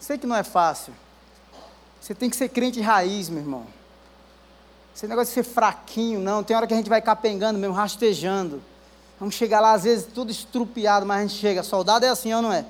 Sei 0.00 0.18
que 0.18 0.26
não 0.26 0.34
é 0.34 0.42
fácil. 0.42 0.92
Você 2.02 2.16
tem 2.16 2.28
que 2.28 2.34
ser 2.34 2.48
crente 2.48 2.80
raiz, 2.80 3.28
meu 3.28 3.38
irmão. 3.38 3.64
Esse 4.92 5.06
negócio 5.06 5.28
de 5.28 5.34
ser 5.34 5.48
fraquinho, 5.48 6.18
não. 6.18 6.42
Tem 6.42 6.56
hora 6.56 6.66
que 6.66 6.74
a 6.74 6.76
gente 6.76 6.88
vai 6.88 7.00
capengando 7.00 7.60
mesmo, 7.60 7.72
rastejando. 7.72 8.60
Vamos 9.20 9.36
chegar 9.36 9.60
lá, 9.60 9.72
às 9.72 9.84
vezes, 9.84 10.08
tudo 10.12 10.32
estrupiado, 10.32 11.06
mas 11.06 11.18
a 11.18 11.22
gente 11.22 11.38
chega. 11.38 11.62
Soldado 11.62 12.04
é 12.04 12.08
assim, 12.08 12.34
ou 12.34 12.42
não 12.42 12.52
é? 12.52 12.66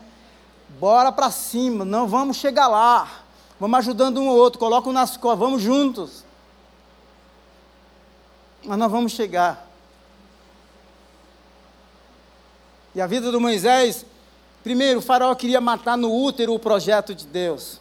Bora 0.79 1.11
para 1.11 1.31
cima, 1.31 1.83
não 1.83 2.07
vamos 2.07 2.37
chegar 2.37 2.69
lá. 2.69 3.23
Vamos 3.59 3.79
ajudando 3.79 4.21
um 4.21 4.29
ou 4.29 4.37
outro, 4.37 4.59
colocam 4.59 4.93
nas 4.93 5.17
costas, 5.17 5.39
vamos 5.39 5.63
juntos. 5.63 6.25
Mas 8.63 8.77
nós 8.77 8.93
vamos 8.93 9.13
chegar. 9.13 9.67
E 12.95 13.01
a 13.01 13.07
vida 13.07 13.33
do 13.33 13.41
Moisés, 13.41 14.05
primeiro, 14.63 14.99
o 14.99 15.03
faraó 15.03 15.35
queria 15.35 15.61
matar 15.61 15.97
no 15.97 16.15
útero 16.15 16.53
o 16.53 16.59
projeto 16.59 17.15
de 17.15 17.27
Deus 17.27 17.81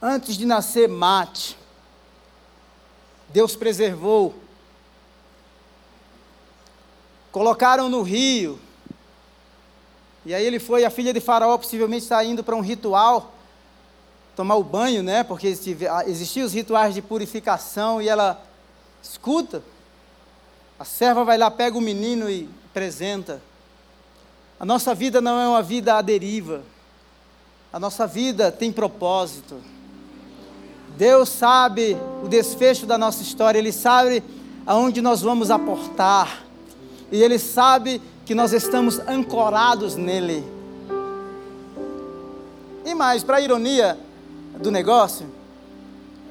antes 0.00 0.36
de 0.36 0.46
nascer, 0.46 0.88
mate. 0.88 1.56
Deus 3.28 3.54
preservou. 3.54 4.34
Colocaram 7.30 7.88
no 7.88 8.02
rio. 8.02 8.58
E 10.24 10.34
aí 10.34 10.44
ele 10.44 10.58
foi, 10.58 10.84
a 10.84 10.90
filha 10.90 11.12
de 11.12 11.20
Faraó 11.20 11.56
possivelmente 11.56 12.02
está 12.02 12.22
indo 12.24 12.44
para 12.44 12.54
um 12.54 12.60
ritual, 12.60 13.32
tomar 14.36 14.56
o 14.56 14.64
banho, 14.64 15.02
né? 15.02 15.24
Porque 15.24 15.56
ah, 15.90 16.04
existiam 16.06 16.44
os 16.44 16.52
rituais 16.52 16.94
de 16.94 17.00
purificação 17.00 18.02
e 18.02 18.08
ela 18.08 18.42
escuta. 19.02 19.62
A 20.78 20.84
serva 20.84 21.24
vai 21.24 21.38
lá, 21.38 21.50
pega 21.50 21.76
o 21.78 21.80
menino 21.80 22.28
e 22.28 22.48
apresenta. 22.70 23.40
A 24.58 24.64
nossa 24.64 24.94
vida 24.94 25.20
não 25.20 25.38
é 25.40 25.48
uma 25.48 25.62
vida 25.62 25.94
à 25.94 26.02
deriva. 26.02 26.62
A 27.72 27.78
nossa 27.78 28.06
vida 28.06 28.52
tem 28.52 28.70
propósito. 28.70 29.60
Deus 31.00 31.30
sabe 31.30 31.96
o 32.22 32.28
desfecho 32.28 32.84
da 32.84 32.98
nossa 32.98 33.22
história, 33.22 33.58
Ele 33.58 33.72
sabe 33.72 34.22
aonde 34.66 35.00
nós 35.00 35.22
vamos 35.22 35.50
aportar, 35.50 36.44
e 37.10 37.22
Ele 37.22 37.38
sabe 37.38 38.02
que 38.26 38.34
nós 38.34 38.52
estamos 38.52 38.98
ancorados 39.08 39.96
nele. 39.96 40.44
E 42.84 42.94
mais, 42.94 43.24
para 43.24 43.38
a 43.38 43.40
ironia 43.40 43.98
do 44.60 44.70
negócio, 44.70 45.24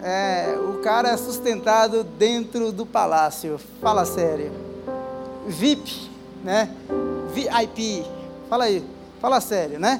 é, 0.04 0.56
o 0.70 0.78
cara 0.84 1.10
é 1.10 1.18
sustentado 1.18 2.04
dentro 2.04 2.72
do 2.72 2.86
palácio, 2.86 3.60
fala 3.82 4.06
sério. 4.06 4.52
VIP, 5.48 6.12
né? 6.44 6.70
VIP, 7.34 8.06
fala 8.48 8.66
aí, 8.66 8.86
fala 9.20 9.42
sério, 9.42 9.80
né? 9.80 10.00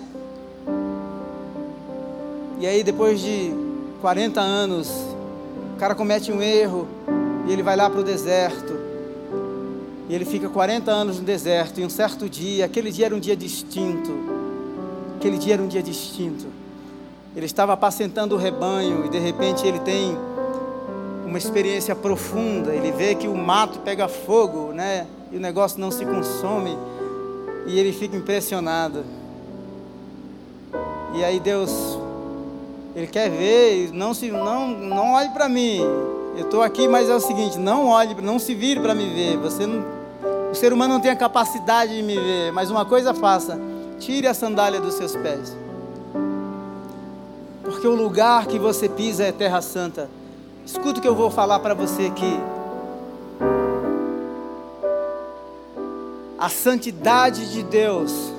E 2.60 2.68
aí 2.68 2.84
depois 2.84 3.20
de 3.20 3.69
40 4.02 4.40
anos, 4.40 4.90
o 5.76 5.78
cara 5.78 5.94
comete 5.94 6.32
um 6.32 6.42
erro 6.42 6.88
e 7.48 7.52
ele 7.52 7.62
vai 7.62 7.76
lá 7.76 7.90
para 7.90 8.00
o 8.00 8.04
deserto. 8.04 8.80
E 10.08 10.16
ele 10.16 10.26
fica 10.26 10.50
40 10.50 10.90
anos 10.90 11.20
no 11.20 11.26
deserto. 11.26 11.80
E 11.80 11.86
um 11.86 11.90
certo 11.90 12.30
dia, 12.30 12.66
aquele 12.66 12.92
dia 12.92 13.08
era 13.08 13.16
um 13.16 13.20
dia 13.20 13.36
distinto. 13.36 14.12
Aquele 15.18 15.38
dia 15.38 15.54
era 15.54 15.62
um 15.62 15.68
dia 15.68 15.84
distinto. 15.84 16.48
Ele 17.36 17.46
estava 17.46 17.74
apacentando 17.74 18.34
o 18.34 18.38
rebanho 18.38 19.06
e 19.06 19.10
de 19.10 19.20
repente 19.20 19.68
ele 19.68 19.80
tem 19.80 20.18
uma 21.26 21.38
experiência 21.38 21.94
profunda. 21.94 22.74
Ele 22.74 22.92
vê 22.92 23.14
que 23.14 23.28
o 23.28 23.36
mato 23.36 23.80
pega 23.80 24.08
fogo, 24.08 24.72
né? 24.74 25.06
E 25.32 25.38
o 25.38 25.40
negócio 25.40 25.80
não 25.80 25.92
se 25.92 26.06
consome. 26.06 26.76
E 27.68 27.78
ele 27.78 27.94
fica 27.94 28.16
impressionado. 28.16 29.04
E 31.14 31.24
aí 31.24 31.40
Deus 31.40 31.99
ele 32.96 33.08
quer 33.08 33.30
ver, 33.30 33.92
não 33.94 34.14
se, 34.14 34.32
não, 34.32 34.68
não 34.68 35.14
olhe 35.14 35.30
para 35.30 35.48
mim. 35.48 35.80
Eu 36.36 36.46
estou 36.46 36.62
aqui, 36.62 36.88
mas 36.88 37.10
é 37.10 37.16
o 37.16 37.20
seguinte: 37.20 37.58
não 37.58 37.88
olhe, 37.88 38.16
não 38.22 38.40
se 38.40 38.56
vire 38.56 38.80
para 38.80 38.96
me 38.96 39.08
ver. 39.10 39.38
Você 39.38 39.66
não, 39.66 39.86
o 40.52 40.56
ser 40.56 40.74
humano 40.74 40.96
não 40.96 41.02
tem 41.02 41.12
a 41.12 41.16
capacidade 41.16 41.96
de 41.96 42.02
me 42.02 42.16
ver. 42.16 42.52
Mas 42.52 42.72
uma 42.72 42.86
coisa 42.86 43.14
faça: 43.14 43.60
tire 44.00 44.28
a 44.28 44.34
sandália 44.34 44.80
dos 44.80 44.96
seus 44.96 45.16
pés, 45.16 45.56
porque 47.64 47.88
o 47.88 47.96
lugar 47.96 48.48
que 48.48 48.58
você 48.58 48.90
pisa 48.90 49.24
é 49.24 49.32
Terra 49.32 49.62
Santa. 49.62 50.10
Escuta 50.66 51.00
o 51.00 51.02
que 51.02 51.08
eu 51.08 51.16
vou 51.16 51.32
falar 51.32 51.60
para 51.60 51.74
você 51.74 52.06
aqui. 52.06 52.40
A 56.38 56.48
santidade 56.48 57.52
de 57.52 57.64
Deus 57.64 58.32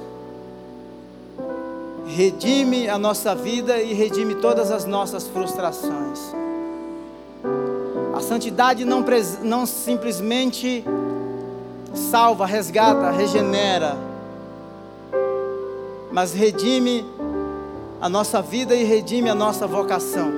redime 2.10 2.88
a 2.88 2.98
nossa 2.98 3.34
vida 3.34 3.80
e 3.80 3.92
redime 3.94 4.34
todas 4.34 4.70
as 4.70 4.84
nossas 4.84 5.26
frustrações. 5.26 6.18
A 8.14 8.20
santidade 8.20 8.84
não, 8.84 9.04
não 9.42 9.64
simplesmente 9.66 10.84
salva, 11.94 12.46
resgata, 12.46 13.10
regenera, 13.10 13.96
mas 16.12 16.32
redime 16.32 17.04
a 18.00 18.08
nossa 18.08 18.42
vida 18.42 18.74
e 18.74 18.84
redime 18.84 19.28
a 19.28 19.34
nossa 19.34 19.66
vocação, 19.66 20.32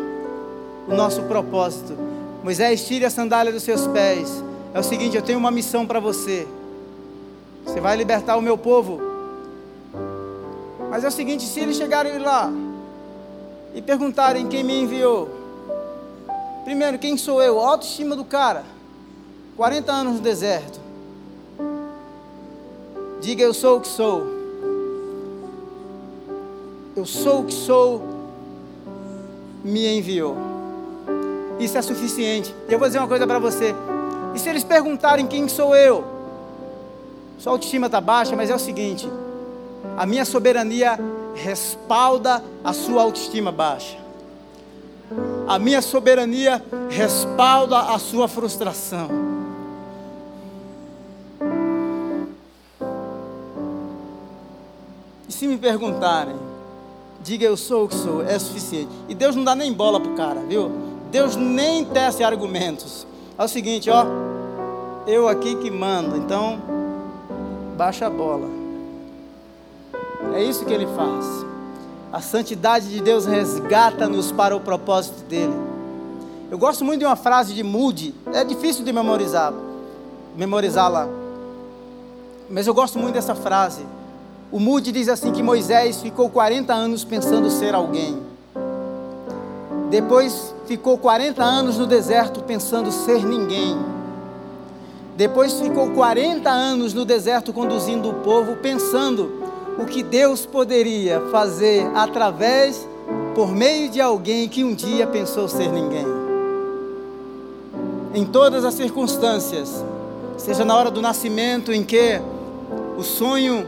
o 0.89 0.95
nosso 0.95 1.23
propósito. 1.23 1.97
Moisés, 2.43 2.87
tire 2.87 3.05
a 3.05 3.11
sandália 3.11 3.53
dos 3.53 3.63
seus 3.63 3.87
pés. 3.87 4.43
É 4.75 4.81
o 4.81 4.83
seguinte: 4.83 5.17
eu 5.17 5.23
tenho 5.23 5.39
uma 5.39 5.51
missão 5.51 5.87
para 5.87 6.01
você. 6.01 6.47
Você 7.65 7.81
vai 7.81 7.97
libertar 7.97 8.37
o 8.37 8.43
meu 8.43 8.59
povo. 8.59 9.12
Mas 10.93 11.05
é 11.05 11.09
o 11.09 11.11
seguinte: 11.11 11.45
se 11.45 11.59
eles 11.59 11.79
chegarem 11.79 12.19
lá 12.19 12.53
e 13.75 13.81
perguntarem 13.81 14.47
quem 14.47 14.63
me 14.63 14.79
enviou, 14.79 15.27
primeiro, 16.65 16.99
quem 16.99 17.17
sou 17.17 17.43
eu? 17.43 17.59
A 17.59 17.67
autoestima 17.67 18.15
do 18.15 18.27
cara. 18.27 18.63
40 19.57 19.91
anos 19.91 20.15
no 20.17 20.21
deserto. 20.21 20.79
Diga 23.23 23.43
eu 23.43 23.55
sou 23.55 23.79
o 23.79 23.81
que 23.81 23.89
sou. 23.89 24.27
Eu 26.95 27.07
sou 27.07 27.41
o 27.41 27.45
que 27.47 27.55
sou, 27.55 28.03
me 29.65 29.97
enviou. 29.97 30.37
Isso 31.59 31.79
é 31.79 31.81
suficiente. 31.81 32.55
Eu 32.69 32.79
vou 32.79 32.87
dizer 32.87 32.99
uma 32.99 33.09
coisa 33.09 33.27
para 33.27 33.39
você. 33.39 33.75
E 34.35 34.39
se 34.39 34.47
eles 34.47 34.63
perguntarem 34.63 35.27
quem 35.27 35.49
sou 35.49 35.75
eu? 35.75 36.05
Sua 37.39 37.53
autoestima 37.53 37.87
está 37.87 37.99
baixa, 37.99 38.37
mas 38.37 38.51
é 38.51 38.55
o 38.55 38.59
seguinte: 38.59 39.09
a 39.97 40.07
minha 40.07 40.25
soberania 40.25 40.99
respalda 41.35 42.43
a 42.65 42.73
sua 42.73 43.03
autoestima 43.03 43.53
baixa. 43.53 43.97
A 45.47 45.59
minha 45.59 45.83
soberania 45.83 46.63
respalda 46.89 47.79
a 47.79 47.99
sua 47.99 48.29
frustração. 48.29 49.33
se 55.43 55.49
me 55.49 55.59
perguntarem, 55.59 56.37
diga 57.21 57.45
eu 57.45 57.57
sou 57.57 57.87
o 57.87 57.89
que 57.89 57.97
sou, 57.97 58.23
é 58.23 58.39
suficiente. 58.39 58.89
E 59.09 59.15
Deus 59.15 59.35
não 59.35 59.43
dá 59.43 59.57
nem 59.57 59.73
bola 59.73 59.99
pro 59.99 60.15
cara, 60.15 60.41
viu? 60.43 60.71
Deus 61.11 61.35
nem 61.35 61.85
tece 61.85 62.23
argumentos. 62.23 63.05
É 63.37 63.43
o 63.43 63.49
seguinte, 63.49 63.91
ó, 63.91 64.07
eu 65.05 65.27
aqui 65.27 65.57
que 65.57 65.69
mando, 65.69 66.17
então 66.17 66.61
baixa 67.77 68.07
a 68.07 68.11
bola. 68.11 68.62
É 70.35 70.43
isso 70.43 70.65
que 70.65 70.73
ele 70.73 70.87
faz. 70.87 71.27
A 72.13 72.21
santidade 72.21 72.89
de 72.89 73.01
Deus 73.01 73.27
resgata-nos 73.27 74.31
para 74.33 74.55
o 74.55 74.61
propósito 74.61 75.25
dele. 75.25 75.55
Eu 76.51 76.59
gosto 76.59 76.85
muito 76.85 77.01
de 77.01 77.07
uma 77.07 77.17
frase 77.17 77.55
de 77.55 77.63
Moody, 77.63 78.15
é 78.33 78.45
difícil 78.45 78.85
de 78.85 78.93
memorizar, 78.93 79.53
memorizá-la. 80.37 81.09
Mas 82.51 82.67
eu 82.67 82.75
gosto 82.75 82.99
muito 82.99 83.15
dessa 83.15 83.35
frase. 83.35 83.87
O 84.51 84.61
Moody 84.61 84.93
diz 84.93 85.09
assim 85.09 85.33
que 85.33 85.43
Moisés 85.43 86.03
ficou 86.03 86.29
40 86.29 86.75
anos 86.75 87.05
pensando 87.05 87.49
ser 87.49 87.75
alguém. 87.75 88.21
Depois 89.89 90.55
ficou 90.67 90.99
40 90.99 91.43
anos 91.43 91.79
no 91.79 91.87
deserto 91.87 92.43
pensando 92.43 92.93
ser 92.93 93.25
ninguém. 93.25 93.79
Depois 95.17 95.55
ficou 95.55 95.91
40 95.91 96.51
anos 96.51 96.93
no 96.93 97.07
deserto 97.07 97.53
conduzindo 97.53 98.11
o 98.11 98.15
povo, 98.15 98.57
pensando 98.57 99.43
o 99.79 99.87
que 99.87 100.03
Deus 100.03 100.45
poderia 100.45 101.21
fazer 101.31 101.87
através, 101.95 102.87
por 103.35 103.51
meio 103.51 103.89
de 103.89 104.01
alguém 104.01 104.49
que 104.49 104.63
um 104.63 104.75
dia 104.75 105.07
pensou 105.07 105.49
ser 105.49 105.69
ninguém. 105.69 106.07
Em 108.15 108.27
todas 108.27 108.65
as 108.65 108.75
circunstâncias, 108.75 109.83
seja 110.37 110.65
na 110.65 110.77
hora 110.77 110.91
do 110.91 111.01
nascimento 111.01 111.73
em 111.73 111.83
que 111.83 112.21
o 112.97 113.03
sonho 113.03 113.67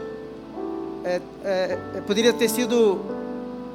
é, 1.03 1.21
é, 1.43 1.79
é, 1.95 2.01
poderia 2.01 2.33
ter 2.33 2.49
sido 2.49 2.99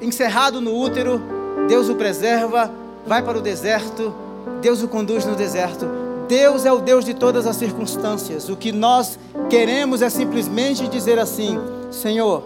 encerrado 0.01 0.61
no 0.61 0.77
útero, 0.77 1.21
Deus 1.69 1.89
o 1.89 1.95
preserva, 1.97 2.71
vai 3.07 3.23
para 3.23 3.39
o 3.39 3.41
deserto, 3.41 4.15
Deus 4.61 4.83
o 4.83 4.89
conduz 4.89 5.25
no 5.25 5.35
deserto. 5.35 5.87
Deus 6.29 6.65
é 6.65 6.73
o 6.73 6.79
Deus 6.79 7.05
de 7.05 7.13
todas 7.13 7.47
as 7.47 7.57
circunstâncias. 7.57 8.49
O 8.49 8.57
que 8.57 8.71
nós 8.71 9.19
queremos 9.49 10.01
é 10.01 10.09
simplesmente 10.09 10.87
dizer 10.87 11.19
assim: 11.19 11.59
Senhor, 11.91 12.45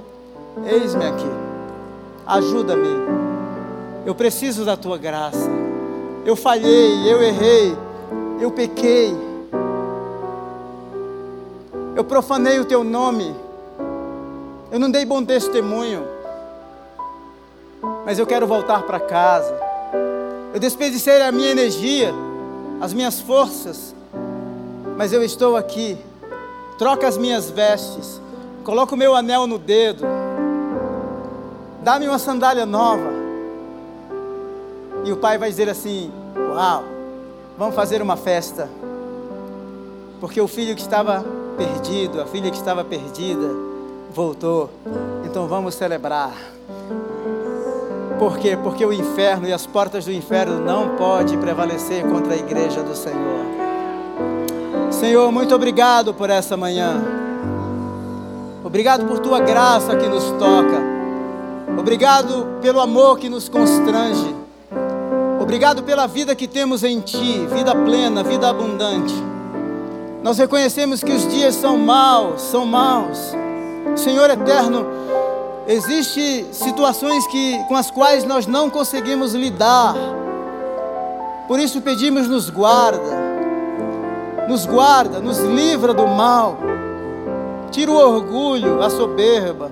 eis-me 0.67 1.05
aqui, 1.05 1.31
ajuda-me, 2.27 2.89
eu 4.07 4.15
preciso 4.15 4.65
da 4.65 4.75
tua 4.75 4.97
graça. 4.97 5.51
Eu 6.25 6.35
falhei, 6.35 7.13
eu 7.13 7.23
errei, 7.23 7.77
eu 8.41 8.51
pequei, 8.51 9.15
eu 11.95 12.03
profanei 12.03 12.59
o 12.59 12.65
teu 12.65 12.83
nome. 12.83 13.35
Eu 14.73 14.81
não 14.81 14.91
dei 14.91 15.05
bom 15.05 15.23
testemunho, 15.23 16.03
mas 18.07 18.19
eu 18.19 18.27
quero 18.27 18.47
voltar 18.47 18.83
para 18.83 18.99
casa. 18.99 19.55
Eu 20.55 20.59
desperdicei 20.59 21.21
a 21.21 21.31
minha 21.31 21.51
energia, 21.51 22.15
as 22.81 22.95
minhas 22.95 23.21
forças, 23.21 23.95
mas 24.97 25.13
eu 25.13 25.23
estou 25.23 25.55
aqui. 25.55 25.99
Troca 26.79 27.07
as 27.07 27.19
minhas 27.19 27.51
vestes, 27.51 28.21
coloca 28.65 28.95
o 28.95 28.99
meu 28.99 29.15
anel 29.15 29.47
no 29.47 29.59
dedo, 29.59 30.05
dá-me 31.83 32.09
uma 32.09 32.19
sandália 32.19 32.65
nova. 32.65 33.13
E 35.05 35.13
o 35.13 35.19
pai 35.19 35.37
vai 35.37 35.51
dizer 35.51 35.69
assim: 35.69 36.11
Uau, 36.37 36.83
vamos 37.59 37.75
fazer 37.75 38.01
uma 38.01 38.17
festa. 38.17 38.69
Porque 40.19 40.41
o 40.41 40.49
filho 40.49 40.75
que 40.75 40.81
estava 40.81 41.25
perdido, 41.57 42.21
a 42.21 42.27
filha 42.27 42.51
que 42.51 42.57
estava 42.57 42.83
perdida, 42.83 43.49
voltou. 44.11 44.71
Então 45.25 45.47
vamos 45.47 45.75
celebrar. 45.75 46.33
Por 48.19 48.39
quê? 48.39 48.57
Porque 48.57 48.87
o 48.87 48.93
inferno 48.93 49.47
e 49.47 49.53
as 49.53 49.67
portas 49.67 50.07
do 50.07 50.13
inferno 50.13 50.61
não 50.61 50.97
podem 50.97 51.37
prevalecer 51.37 52.09
contra 52.09 52.33
a 52.33 52.37
igreja 52.37 52.83
do 52.83 52.97
Senhor. 52.97 53.45
Senhor, 54.91 55.31
muito 55.31 55.55
obrigado 55.55 56.15
por 56.15 56.31
essa 56.31 56.57
manhã. 56.57 57.24
Obrigado 58.65 59.05
por 59.05 59.19
tua 59.19 59.41
graça 59.41 59.95
que 59.95 60.09
nos 60.09 60.25
toca. 60.39 60.83
Obrigado 61.79 62.47
pelo 62.63 62.81
amor 62.81 63.19
que 63.19 63.29
nos 63.29 63.47
constrange. 63.47 64.35
Obrigado 65.39 65.83
pela 65.83 66.07
vida 66.07 66.35
que 66.35 66.49
temos 66.49 66.83
em 66.83 66.99
Ti, 67.01 67.47
vida 67.53 67.75
plena, 67.75 68.23
vida 68.23 68.49
abundante. 68.49 69.15
Nós 70.23 70.39
reconhecemos 70.39 71.05
que 71.05 71.13
os 71.13 71.29
dias 71.29 71.55
são 71.55 71.77
maus, 71.77 72.41
são 72.41 72.65
maus. 72.65 73.37
Senhor 73.95 74.31
eterno, 74.31 74.87
existem 75.69 76.51
situações 76.51 77.27
que, 77.27 77.63
com 77.69 77.77
as 77.77 77.91
quais 77.91 78.25
nós 78.25 78.47
não 78.47 78.71
conseguimos 78.71 79.35
lidar. 79.35 79.95
Por 81.47 81.61
isso 81.61 81.83
pedimos, 81.83 82.27
nos 82.27 82.49
guarda, 82.49 83.15
nos 84.49 84.65
guarda, 84.65 85.21
nos 85.21 85.39
livra 85.41 85.93
do 85.93 86.07
mal, 86.07 86.57
tira 87.75 87.91
o 87.91 87.97
orgulho, 87.97 88.83
a 88.83 88.89
soberba. 88.89 89.71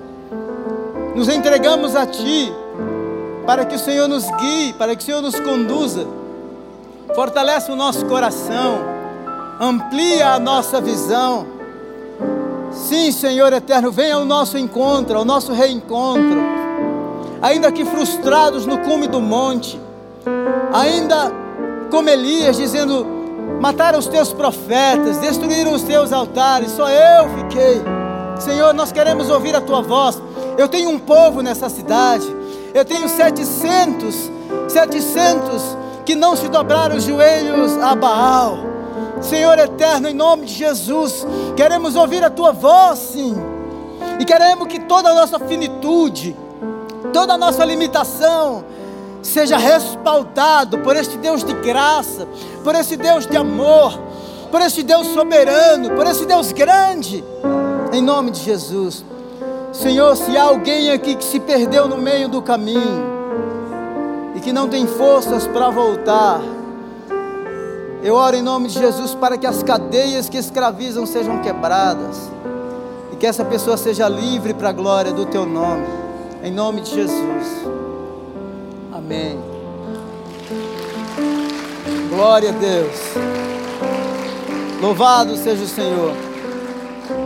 Nos 1.15 1.27
entregamos 1.29 1.95
a 1.95 2.05
Ti, 2.05 2.51
para 3.45 3.65
que 3.65 3.75
o 3.75 3.79
Senhor 3.79 4.07
nos 4.07 4.29
guie, 4.31 4.73
para 4.73 4.95
que 4.95 5.01
o 5.01 5.05
Senhor 5.05 5.21
nos 5.21 5.39
conduza. 5.39 6.05
Fortalece 7.15 7.71
o 7.71 7.75
nosso 7.75 8.05
coração, 8.05 8.79
amplia 9.59 10.33
a 10.33 10.39
nossa 10.39 10.81
visão 10.81 11.53
Sim, 12.73 13.11
Senhor 13.11 13.53
eterno, 13.53 13.91
venha 13.91 14.15
ao 14.15 14.25
nosso 14.25 14.57
encontro, 14.57 15.17
ao 15.17 15.23
nosso 15.23 15.53
reencontro. 15.53 16.41
Ainda 17.41 17.71
que 17.71 17.85
frustrados 17.85 18.65
no 18.65 18.79
cume 18.79 19.07
do 19.07 19.21
monte, 19.21 19.79
ainda 20.73 21.31
como 21.91 22.09
Elias 22.09 22.57
dizendo: 22.57 23.05
mataram 23.59 23.99
os 23.99 24.07
teus 24.07 24.33
profetas, 24.33 25.17
destruíram 25.17 25.73
os 25.73 25.83
teus 25.83 26.11
altares, 26.11 26.71
só 26.71 26.89
eu 26.89 27.29
fiquei. 27.37 27.81
Senhor, 28.39 28.73
nós 28.73 28.91
queremos 28.91 29.29
ouvir 29.29 29.55
a 29.55 29.61
tua 29.61 29.81
voz. 29.81 30.21
Eu 30.57 30.67
tenho 30.67 30.89
um 30.89 30.99
povo 30.99 31.41
nessa 31.41 31.69
cidade, 31.69 32.25
eu 32.73 32.85
tenho 32.85 33.07
700, 33.09 34.31
700 34.67 35.77
que 36.05 36.15
não 36.15 36.35
se 36.35 36.47
dobraram 36.49 36.97
os 36.97 37.03
joelhos 37.03 37.77
a 37.77 37.95
Baal. 37.95 38.57
Senhor 39.21 39.57
eterno, 39.57 40.09
em 40.09 40.13
nome 40.13 40.45
de 40.45 40.53
Jesus, 40.53 41.25
queremos 41.55 41.95
ouvir 41.95 42.23
a 42.23 42.29
tua 42.29 42.51
voz, 42.51 42.99
sim, 42.99 43.35
e 44.19 44.25
queremos 44.25 44.67
que 44.67 44.79
toda 44.79 45.09
a 45.09 45.13
nossa 45.13 45.39
finitude, 45.39 46.35
toda 47.13 47.33
a 47.33 47.37
nossa 47.37 47.63
limitação, 47.63 48.65
seja 49.23 49.57
respaldado 49.57 50.79
por 50.79 50.95
este 50.95 51.17
Deus 51.17 51.43
de 51.43 51.53
graça, 51.53 52.27
por 52.63 52.75
esse 52.75 52.97
Deus 52.97 53.25
de 53.25 53.37
amor, 53.37 53.97
por 54.51 54.61
esse 54.61 54.83
Deus 54.83 55.07
soberano, 55.07 55.91
por 55.91 56.05
esse 56.05 56.25
Deus 56.25 56.51
grande, 56.51 57.23
em 57.91 58.01
nome 58.01 58.31
de 58.31 58.41
Jesus. 58.41 59.03
Senhor, 59.71 60.15
se 60.15 60.37
há 60.37 60.43
alguém 60.43 60.91
aqui 60.91 61.15
que 61.15 61.23
se 61.23 61.39
perdeu 61.39 61.87
no 61.87 61.97
meio 61.97 62.27
do 62.27 62.41
caminho 62.41 63.13
e 64.35 64.39
que 64.39 64.53
não 64.53 64.67
tem 64.67 64.85
forças 64.85 65.47
para 65.47 65.69
voltar, 65.69 66.41
eu 68.03 68.15
oro 68.15 68.35
em 68.35 68.41
nome 68.41 68.67
de 68.67 68.77
Jesus 68.77 69.15
para 69.15 69.37
que 69.37 69.47
as 69.47 69.63
cadeias 69.63 70.27
que 70.29 70.37
escravizam 70.37 71.05
sejam 71.05 71.39
quebradas 71.41 72.29
e 73.11 73.15
que 73.15 73.25
essa 73.25 73.45
pessoa 73.45 73.77
seja 73.77 74.07
livre 74.09 74.53
para 74.53 74.69
a 74.69 74.73
glória 74.73 75.13
do 75.13 75.25
teu 75.25 75.45
nome, 75.45 75.87
em 76.43 76.51
nome 76.51 76.81
de 76.81 76.93
Jesus. 76.93 77.82
Amém. 79.03 79.37
Glória 82.09 82.49
a 82.49 82.53
Deus. 82.53 82.95
Louvado 84.81 85.35
seja 85.35 85.61
o 85.61 85.67
Senhor. 85.67 86.13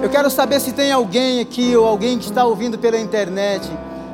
Eu 0.02 0.10
quero 0.10 0.30
saber 0.32 0.60
se 0.60 0.74
tem 0.74 0.92
alguém 0.92 1.40
aqui 1.40 1.76
ou 1.76 1.86
alguém 1.86 2.18
que 2.18 2.26
está 2.26 2.44
ouvindo 2.44 2.80
pela 2.80 2.98
internet 2.98 3.70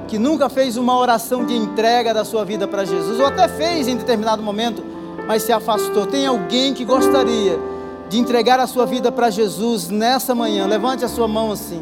que 0.10 0.20
nunca 0.20 0.50
fez 0.50 0.76
uma 0.76 0.98
oração 0.98 1.46
de 1.46 1.56
entrega 1.56 2.14
da 2.14 2.26
sua 2.26 2.44
vida 2.44 2.68
para 2.68 2.84
Jesus, 2.84 3.20
ou 3.20 3.26
até 3.26 3.48
fez 3.48 3.88
em 3.88 3.96
determinado 3.96 4.44
momento, 4.44 4.84
mas 5.26 5.44
se 5.44 5.52
afastou. 5.52 6.06
Tem 6.06 6.28
alguém 6.28 6.74
que 6.74 6.84
gostaria 6.84 7.58
de 8.10 8.20
entregar 8.20 8.60
a 8.60 8.68
sua 8.68 8.86
vida 8.86 9.12
para 9.12 9.30
Jesus 9.30 9.90
nessa 9.90 10.36
manhã? 10.36 10.68
Levante 10.68 11.06
a 11.06 11.08
sua 11.08 11.28
mão 11.28 11.52
assim. 11.52 11.82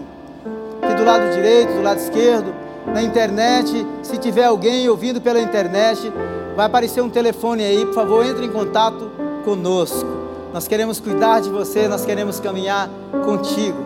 Aqui 0.81 0.93
do 0.93 1.03
lado 1.03 1.33
direito, 1.33 1.73
do 1.73 1.81
lado 1.81 1.99
esquerdo, 1.99 2.53
na 2.85 3.01
internet. 3.01 3.85
Se 4.01 4.17
tiver 4.17 4.45
alguém 4.45 4.87
ouvindo 4.89 5.21
pela 5.21 5.39
internet, 5.39 6.11
vai 6.55 6.65
aparecer 6.65 7.01
um 7.01 7.09
telefone 7.09 7.63
aí, 7.63 7.85
por 7.85 7.93
favor, 7.93 8.25
entre 8.25 8.45
em 8.45 8.51
contato 8.51 9.09
conosco. 9.43 10.07
Nós 10.53 10.67
queremos 10.67 10.99
cuidar 10.99 11.39
de 11.39 11.49
você, 11.49 11.87
nós 11.87 12.05
queremos 12.05 12.39
caminhar 12.39 12.89
contigo. 13.25 13.77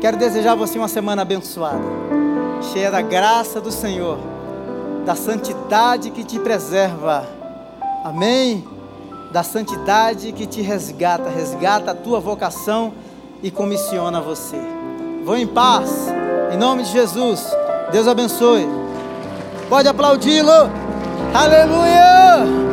Quero 0.00 0.16
desejar 0.16 0.52
a 0.52 0.56
você 0.56 0.78
uma 0.78 0.88
semana 0.88 1.22
abençoada, 1.22 1.84
cheia 2.72 2.90
da 2.90 3.00
graça 3.00 3.60
do 3.60 3.70
Senhor, 3.70 4.18
da 5.04 5.14
santidade 5.14 6.10
que 6.10 6.24
te 6.24 6.38
preserva. 6.38 7.26
Amém? 8.02 8.64
Da 9.30 9.42
santidade 9.42 10.32
que 10.32 10.46
te 10.46 10.62
resgata, 10.62 11.28
resgata 11.28 11.92
a 11.92 11.94
tua 11.94 12.18
vocação 12.18 12.92
e 13.42 13.50
comissiona 13.50 14.20
você. 14.20 14.58
Vou 15.24 15.36
em 15.36 15.46
paz, 15.46 16.08
em 16.52 16.56
nome 16.56 16.82
de 16.82 16.90
Jesus. 16.90 17.46
Deus 17.92 18.06
abençoe. 18.06 18.68
Pode 19.68 19.88
aplaudi-lo. 19.88 20.70
Aleluia! 21.34 22.69